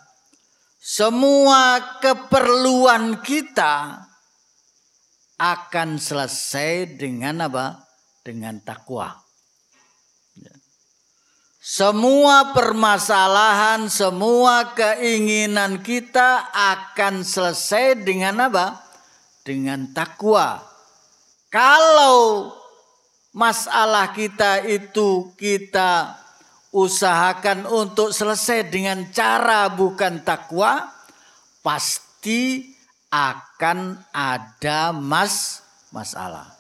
semua 0.79 1.83
keperluan 1.99 3.19
kita 3.27 4.07
akan 5.35 5.99
selesai 5.99 6.95
dengan 6.95 7.51
apa? 7.51 7.83
Dengan 8.23 8.63
takwa. 8.63 9.19
Ya. 10.39 10.55
Semua 11.59 12.55
permasalahan, 12.55 13.91
semua 13.91 14.79
keinginan 14.79 15.83
kita 15.83 16.55
akan 16.55 17.27
selesai 17.27 17.99
dengan 18.07 18.47
apa? 18.47 18.88
Dengan 19.49 19.97
takwa. 19.97 20.61
Kalau 21.49 22.53
masalah 23.33 24.13
kita 24.13 24.61
itu 24.69 25.33
kita 25.41 26.21
usahakan 26.69 27.65
untuk 27.65 28.13
selesai 28.13 28.69
dengan 28.69 29.09
cara 29.09 29.73
bukan 29.73 30.21
takwa, 30.21 30.93
pasti 31.65 32.77
akan 33.09 33.97
ada 34.13 34.93
mas 34.93 35.65
masalah. 35.97 36.53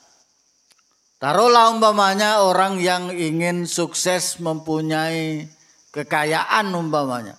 Taruhlah 1.20 1.76
umpamanya 1.76 2.41
orang 2.41 2.80
yang 2.80 3.12
ingin 3.12 3.68
sukses 3.68 4.41
mempunyai 4.41 5.45
kekayaan 5.93 6.72
umpamanya. 6.72 7.36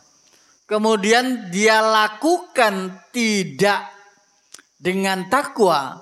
Kemudian 0.70 1.50
dia 1.50 1.82
lakukan 1.82 3.02
tidak 3.10 3.99
dengan 4.80 5.28
takwa, 5.28 6.00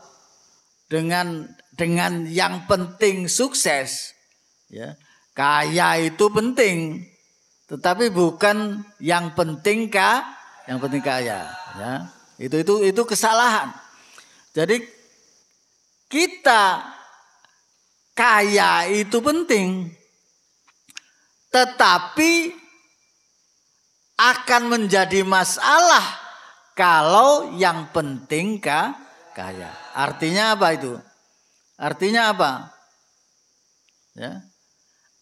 dengan 0.86 1.50
dengan 1.74 2.30
yang 2.30 2.70
penting 2.70 3.26
sukses, 3.26 4.14
ya. 4.70 4.94
Kaya 5.34 6.02
itu 6.02 6.26
penting, 6.34 7.06
tetapi 7.70 8.10
bukan 8.10 8.82
yang 8.98 9.34
penting 9.38 9.90
kah? 9.90 10.26
Yang 10.70 10.80
penting 10.82 11.02
kaya, 11.02 11.46
ya. 11.78 11.94
Itu 12.38 12.62
itu 12.62 12.74
itu 12.86 13.02
kesalahan. 13.06 13.74
Jadi 14.54 14.82
kita 16.10 16.82
kaya 18.18 18.90
itu 18.90 19.18
penting, 19.22 19.94
tetapi 21.54 22.54
akan 24.18 24.62
menjadi 24.74 25.22
masalah 25.22 26.27
kalau 26.78 27.58
yang 27.58 27.90
penting 27.90 28.62
kah? 28.62 29.08
kaya. 29.38 29.70
Artinya 29.94 30.58
apa 30.58 30.68
itu? 30.74 30.98
Artinya 31.78 32.34
apa? 32.34 32.52
Ya. 34.18 34.42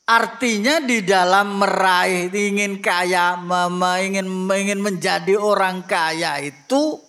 Artinya 0.08 0.80
di 0.80 1.04
dalam 1.04 1.60
meraih 1.60 2.32
ingin 2.32 2.80
kaya, 2.80 3.36
ingin 4.00 4.48
ingin 4.48 4.80
menjadi 4.80 5.36
orang 5.36 5.84
kaya 5.84 6.40
itu 6.40 7.02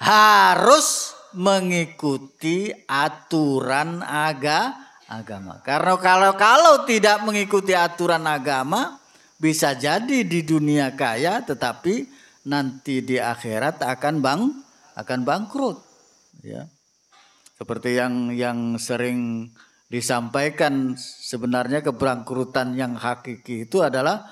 harus 0.00 1.12
mengikuti 1.36 2.72
aturan 2.88 4.00
aga, 4.00 4.74
agama. 5.06 5.60
Karena 5.60 6.00
kalau 6.00 6.32
kalau 6.34 6.74
tidak 6.88 7.20
mengikuti 7.22 7.76
aturan 7.76 8.24
agama 8.24 8.96
bisa 9.36 9.76
jadi 9.76 10.24
di 10.24 10.40
dunia 10.42 10.96
kaya 10.96 11.44
tetapi 11.44 12.08
nanti 12.46 13.02
di 13.02 13.18
akhirat 13.18 13.82
akan 13.82 14.14
bang 14.22 14.40
akan 14.94 15.20
bangkrut. 15.26 15.78
Ya. 16.44 16.70
Seperti 17.58 17.98
yang 17.98 18.30
yang 18.30 18.78
sering 18.78 19.50
disampaikan 19.90 20.94
sebenarnya 21.00 21.82
kebangkrutan 21.82 22.76
yang 22.78 22.94
hakiki 22.94 23.66
itu 23.66 23.82
adalah 23.82 24.30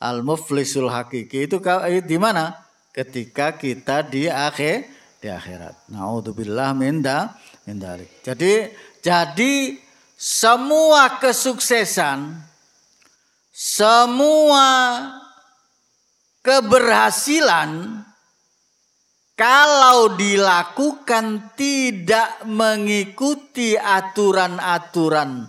al 0.00 0.24
muflisul 0.24 0.88
hakiki 0.88 1.50
itu 1.50 1.60
eh, 1.60 2.00
di 2.00 2.16
mana? 2.16 2.54
Ketika 2.94 3.58
kita 3.58 4.06
di 4.06 4.30
akhir 4.30 4.86
di 5.18 5.26
akhirat. 5.26 5.90
Naudzubillah 5.90 6.76
minda 6.78 7.34
jadi 8.20 8.68
jadi 9.00 9.80
semua 10.20 11.16
kesuksesan 11.16 12.44
semua 13.48 14.68
keberhasilan 16.44 18.04
kalau 19.34 20.14
dilakukan 20.14 21.56
tidak 21.58 22.44
mengikuti 22.46 23.74
aturan-aturan 23.74 25.48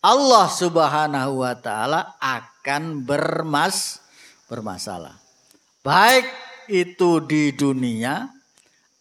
Allah 0.00 0.46
Subhanahu 0.46 1.42
wa 1.42 1.56
taala 1.58 2.20
akan 2.22 3.02
bermas 3.02 3.98
bermasalah. 4.46 5.16
Baik 5.80 6.28
itu 6.70 7.24
di 7.24 7.50
dunia 7.56 8.28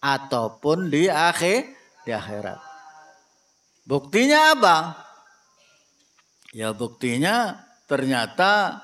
ataupun 0.01 0.89
di 0.89 1.11
akhir 1.11 1.69
di 2.07 2.11
akhirat. 2.15 2.59
Buktinya 3.85 4.55
apa? 4.57 4.77
Ya 6.55 6.73
buktinya 6.73 7.61
ternyata 7.85 8.81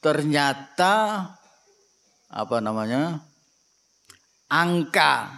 ternyata 0.00 1.28
apa 2.30 2.56
namanya 2.58 3.20
angka 4.48 5.28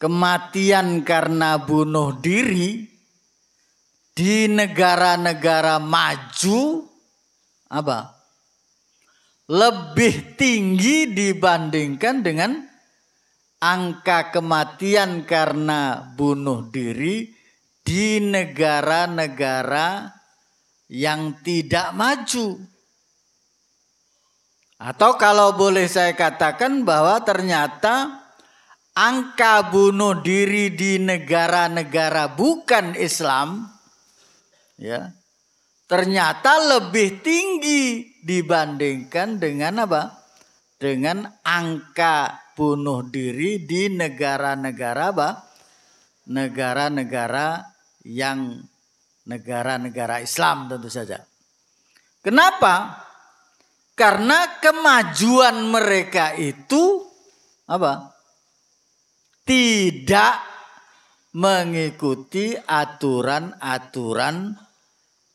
kematian 0.00 1.04
karena 1.04 1.60
bunuh 1.60 2.16
diri 2.18 2.88
di 4.14 4.48
negara-negara 4.48 5.78
maju 5.78 6.86
apa 7.68 7.98
lebih 9.52 10.40
tinggi 10.40 11.12
dibandingkan 11.12 12.24
dengan 12.24 12.56
angka 13.60 14.32
kematian 14.32 15.28
karena 15.28 16.12
bunuh 16.16 16.68
diri 16.72 17.28
di 17.84 18.20
negara-negara 18.24 20.08
yang 20.88 21.40
tidak 21.44 21.92
maju. 21.92 22.73
Atau 24.78 25.14
kalau 25.16 25.54
boleh 25.54 25.86
saya 25.86 26.12
katakan 26.18 26.82
bahwa 26.82 27.22
ternyata 27.22 28.24
angka 28.94 29.70
bunuh 29.70 30.22
diri 30.22 30.70
di 30.74 31.02
negara-negara 31.02 32.34
bukan 32.34 32.94
Islam 32.94 33.70
ya 34.78 35.10
ternyata 35.86 36.78
lebih 36.78 37.22
tinggi 37.22 38.18
dibandingkan 38.22 39.38
dengan 39.38 39.84
apa? 39.84 40.02
Dengan 40.80 41.22
angka 41.46 42.50
bunuh 42.58 43.06
diri 43.08 43.62
di 43.62 43.92
negara-negara 43.94 45.14
apa? 45.14 45.28
Negara-negara 46.24 47.62
yang 48.04 48.58
negara-negara 49.28 50.20
Islam 50.24 50.68
tentu 50.72 50.88
saja. 50.88 51.20
Kenapa? 52.24 53.03
Karena 53.94 54.58
kemajuan 54.58 55.70
mereka 55.70 56.34
itu 56.34 57.06
apa? 57.70 58.14
tidak 59.44 60.40
mengikuti 61.36 62.56
aturan-aturan 62.56 64.56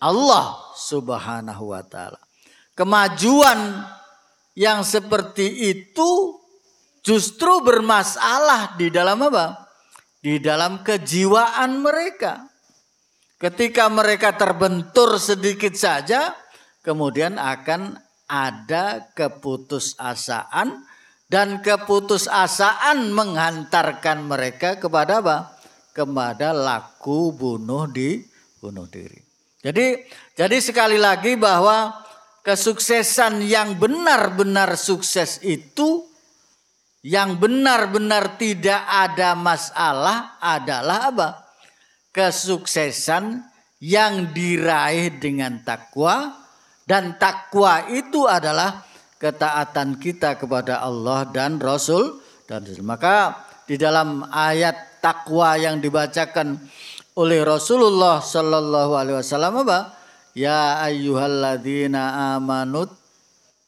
Allah 0.01 0.47
Subhanahu 0.73 1.75
wa 1.75 1.83
taala. 1.85 2.19
Kemajuan 2.73 3.83
yang 4.55 4.87
seperti 4.87 5.71
itu 5.71 6.39
justru 7.03 7.61
bermasalah 7.61 8.79
di 8.79 8.87
dalam 8.89 9.19
apa? 9.27 9.67
Di 10.19 10.39
dalam 10.39 10.83
kejiwaan 10.83 11.79
mereka. 11.79 12.47
Ketika 13.39 13.87
mereka 13.87 14.35
terbentur 14.35 15.15
sedikit 15.15 15.71
saja, 15.71 16.35
kemudian 16.83 17.39
akan 17.39 17.95
ada 18.29 19.09
keputusasaan 19.17 20.85
dan 21.25 21.59
keputusasaan 21.65 23.09
menghantarkan 23.11 24.29
mereka 24.29 24.77
kepada 24.77 25.25
apa? 25.25 25.37
Kepada 25.91 26.53
laku 26.53 27.33
bunuh 27.33 27.89
di 27.89 28.21
bunuh 28.61 28.85
diri. 28.85 29.19
Jadi 29.59 30.05
jadi 30.37 30.57
sekali 30.61 30.95
lagi 30.95 31.35
bahwa 31.35 31.91
kesuksesan 32.45 33.43
yang 33.43 33.75
benar-benar 33.75 34.77
sukses 34.79 35.41
itu 35.43 36.07
yang 37.03 37.41
benar-benar 37.41 38.39
tidak 38.39 38.85
ada 38.87 39.33
masalah 39.33 40.37
adalah 40.39 41.11
apa? 41.11 41.29
kesuksesan 42.09 43.45
yang 43.79 44.33
diraih 44.35 45.13
dengan 45.21 45.61
takwa 45.63 46.38
dan 46.89 47.21
takwa 47.21 47.85
itu 47.93 48.25
adalah 48.25 48.81
ketaatan 49.21 50.01
kita 50.01 50.41
kepada 50.41 50.81
Allah 50.81 51.29
dan 51.29 51.61
Rasul 51.61 52.17
dan. 52.49 52.65
Maka 52.81 53.45
di 53.69 53.77
dalam 53.77 54.25
ayat 54.25 54.97
takwa 54.97 55.53
yang 55.53 55.77
dibacakan 55.77 56.57
oleh 57.13 57.45
Rasulullah 57.45 58.25
Shallallahu 58.25 58.97
Alaihi 58.97 59.21
Wasallam 59.21 59.61
apa? 59.61 59.93
Ya 60.33 60.81
ayyuhalladzina 60.81 62.33
amanut 62.33 62.89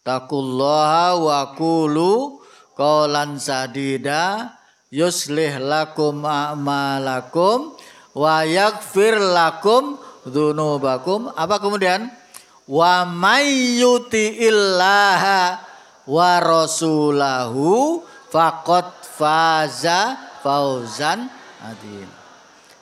takullaha 0.02 1.14
wa 1.22 1.54
kulu 1.54 2.42
qawlan 2.74 3.38
sadida 3.38 4.56
yuslih 4.90 5.62
lakum 5.62 6.26
a'malakum 6.26 7.78
wa 8.18 8.36
yakfir 8.50 9.22
lakum 9.22 10.02
dzunubakum. 10.26 11.30
Apa 11.38 11.62
kemudian? 11.62 12.21
Wa 12.70 13.06
mayyuti 13.08 14.46
illaha 14.48 15.62
wa 16.06 16.32
rasulahu 16.42 18.02
faqad 18.32 19.02
faza 19.06 20.18
fauzan 20.42 21.30
adin. 21.62 22.10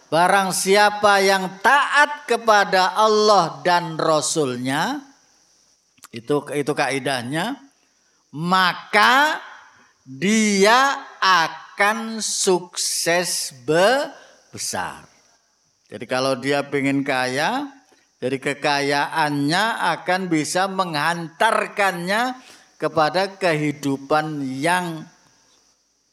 Barang 0.09 0.49
siapa 0.49 1.21
yang 1.21 1.61
taat 1.61 2.25
kepada 2.25 2.97
Allah 2.97 3.61
dan 3.61 3.93
Rasulnya, 3.93 5.05
itu 6.09 6.41
itu 6.49 6.73
kaidahnya, 6.73 7.53
maka 8.33 9.37
dia 10.01 11.05
akan 11.21 12.25
sukses 12.25 13.53
besar. 14.49 15.05
Jadi 15.93 16.05
kalau 16.09 16.33
dia 16.41 16.65
ingin 16.65 17.05
kaya, 17.05 17.69
dari 18.19 18.37
kekayaannya 18.37 19.63
akan 19.95 20.21
bisa 20.27 20.67
menghantarkannya 20.67 22.35
kepada 22.75 23.39
kehidupan 23.39 24.43
yang 24.59 25.07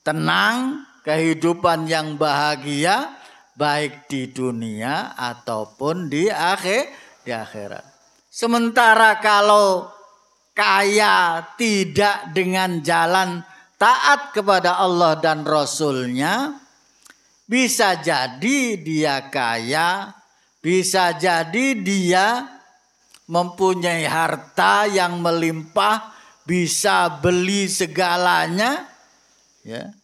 tenang, 0.06 0.86
kehidupan 1.02 1.90
yang 1.90 2.14
bahagia, 2.14 3.10
baik 3.58 4.06
di 4.06 4.30
dunia 4.30 5.18
ataupun 5.18 6.06
di 6.06 6.30
akhir 6.30 6.90
di 7.26 7.34
akhirat. 7.34 7.82
Sementara 8.30 9.18
kalau 9.18 9.90
kaya 10.54 11.42
tidak 11.58 12.30
dengan 12.30 12.82
jalan 12.86 13.42
taat 13.76 14.30
kepada 14.30 14.78
Allah 14.78 15.18
dan 15.18 15.42
Rasulnya, 15.42 16.54
bisa 17.46 17.98
jadi 17.98 18.78
dia 18.78 19.26
kaya, 19.30 20.10
bisa 20.66 21.14
jadi 21.14 21.78
dia 21.78 22.42
mempunyai 23.30 24.02
harta 24.02 24.90
yang 24.90 25.22
melimpah, 25.22 26.10
bisa 26.42 27.22
beli 27.22 27.70
segalanya, 27.70 28.82
ya. 29.62 29.94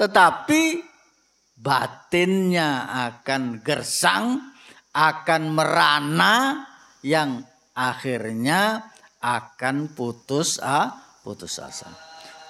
Tetapi 0.00 0.80
batinnya 1.60 2.88
akan 3.12 3.60
gersang, 3.60 4.40
akan 4.96 5.42
merana 5.52 6.64
yang 7.04 7.44
akhirnya 7.76 8.80
akan 9.20 9.92
putus 9.92 10.56
ah, 10.56 11.20
putus 11.20 11.60
asa. 11.60 11.92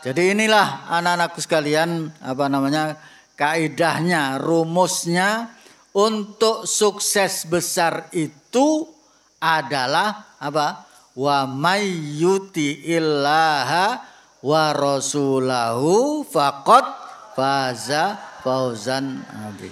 Jadi 0.07 0.31
inilah 0.31 0.87
anak-anakku 0.95 1.43
sekalian 1.43 2.15
apa 2.23 2.47
namanya 2.47 3.03
kaidahnya, 3.35 4.39
rumusnya 4.39 5.51
untuk 5.95 6.67
sukses 6.67 7.47
besar 7.47 8.11
itu 8.11 8.91
adalah 9.39 10.37
apa? 10.43 10.83
Wa 11.15 11.47
mayyuti 11.47 12.91
illaha 12.91 14.03
wa 14.43 14.65
rasulahu 14.75 16.27
faqad 16.27 16.85
faza 17.39 18.19
fauzan 18.43 19.23
abi. 19.47 19.71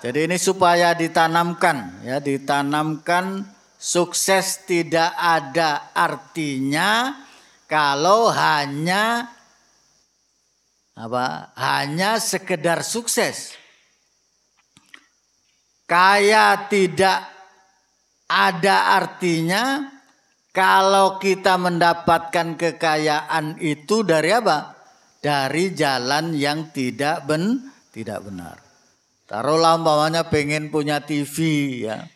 Jadi 0.00 0.30
ini 0.30 0.40
supaya 0.40 0.96
ditanamkan 0.96 2.06
ya, 2.06 2.22
ditanamkan 2.22 3.44
sukses 3.76 4.64
tidak 4.64 5.12
ada 5.18 5.92
artinya 5.92 7.20
kalau 7.68 8.32
hanya 8.32 9.28
apa 10.96 11.52
hanya 11.58 12.16
sekedar 12.16 12.80
sukses. 12.80 13.59
Kaya 15.90 16.70
tidak 16.70 17.26
ada 18.30 18.94
artinya 18.94 19.90
kalau 20.54 21.18
kita 21.18 21.58
mendapatkan 21.58 22.54
kekayaan 22.54 23.58
itu 23.58 24.06
dari 24.06 24.30
apa? 24.30 24.78
Dari 25.18 25.74
jalan 25.74 26.30
yang 26.38 26.70
tidak 26.70 27.26
ben 27.26 27.74
tidak 27.90 28.22
benar. 28.22 28.62
Taruhlah 29.26 29.82
umpamanya 29.82 30.30
pengen 30.30 30.70
punya 30.70 31.02
TV 31.02 31.36
ya. 31.90 32.06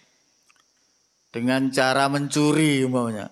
Dengan 1.34 1.66
cara 1.74 2.06
mencuri 2.06 2.86
umpamanya. 2.86 3.26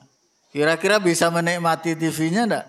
Kira-kira 0.50 0.98
bisa 0.98 1.30
menikmati 1.30 1.94
TV-nya 1.94 2.50
enggak? 2.50 2.66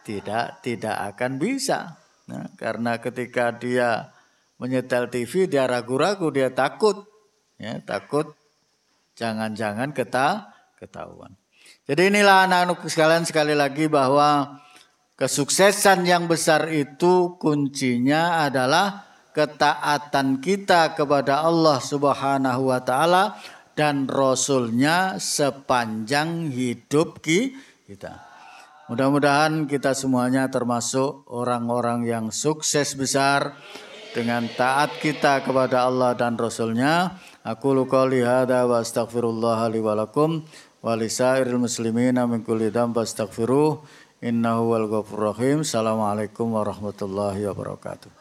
Tidak, 0.00 0.64
tidak 0.64 0.96
akan 1.12 1.36
bisa. 1.36 2.00
Nah, 2.24 2.48
karena 2.56 2.96
ketika 2.96 3.52
dia 3.52 4.16
menyetel 4.60 5.08
TV 5.08 5.48
dia 5.48 5.64
ragu-ragu, 5.64 6.28
dia 6.28 6.52
takut. 6.52 7.08
Ya, 7.56 7.80
takut 7.80 8.36
jangan-jangan 9.16 9.96
keta 9.96 10.52
ketahuan. 10.76 11.36
Jadi 11.84 12.12
inilah 12.12 12.46
anak-anak 12.48 12.86
sekalian 12.88 13.24
sekali 13.26 13.52
lagi 13.56 13.90
bahwa 13.90 14.60
kesuksesan 15.16 16.06
yang 16.08 16.24
besar 16.24 16.70
itu 16.72 17.36
kuncinya 17.36 18.46
adalah 18.46 19.10
ketaatan 19.36 20.40
kita 20.40 20.96
kepada 20.96 21.44
Allah 21.44 21.78
Subhanahu 21.82 22.72
wa 22.72 22.80
taala 22.80 23.36
dan 23.76 24.08
rasulnya 24.08 25.20
sepanjang 25.20 26.52
hidup 26.52 27.20
kita. 27.20 28.30
Mudah-mudahan 28.90 29.70
kita 29.70 29.94
semuanya 29.94 30.50
termasuk 30.50 31.22
orang-orang 31.30 32.02
yang 32.08 32.34
sukses 32.34 32.98
besar 32.98 33.54
dengan 34.12 34.46
taat 34.52 34.98
kita 34.98 35.42
kepada 35.46 35.86
Allah 35.86 36.14
dan 36.18 36.34
Rasulnya. 36.36 37.18
Aku 37.46 37.72
luka 37.72 38.04
lihada 38.04 38.68
wa 38.68 38.82
astaghfirullah 38.82 39.66
li 39.72 39.80
walakum 39.80 40.44
wa 40.84 40.92
lisairil 40.98 41.56
muslimina 41.56 42.28
min 42.28 42.44
kulli 42.44 42.68
dhanb 42.68 42.96
astaghfiruh 42.98 43.80
innahu 44.20 44.76
wal 44.76 44.86
ghafur 44.90 45.32
rahim. 45.32 45.64
Assalamualaikum 45.64 46.52
warahmatullahi 46.52 47.48
wabarakatuh. 47.48 48.19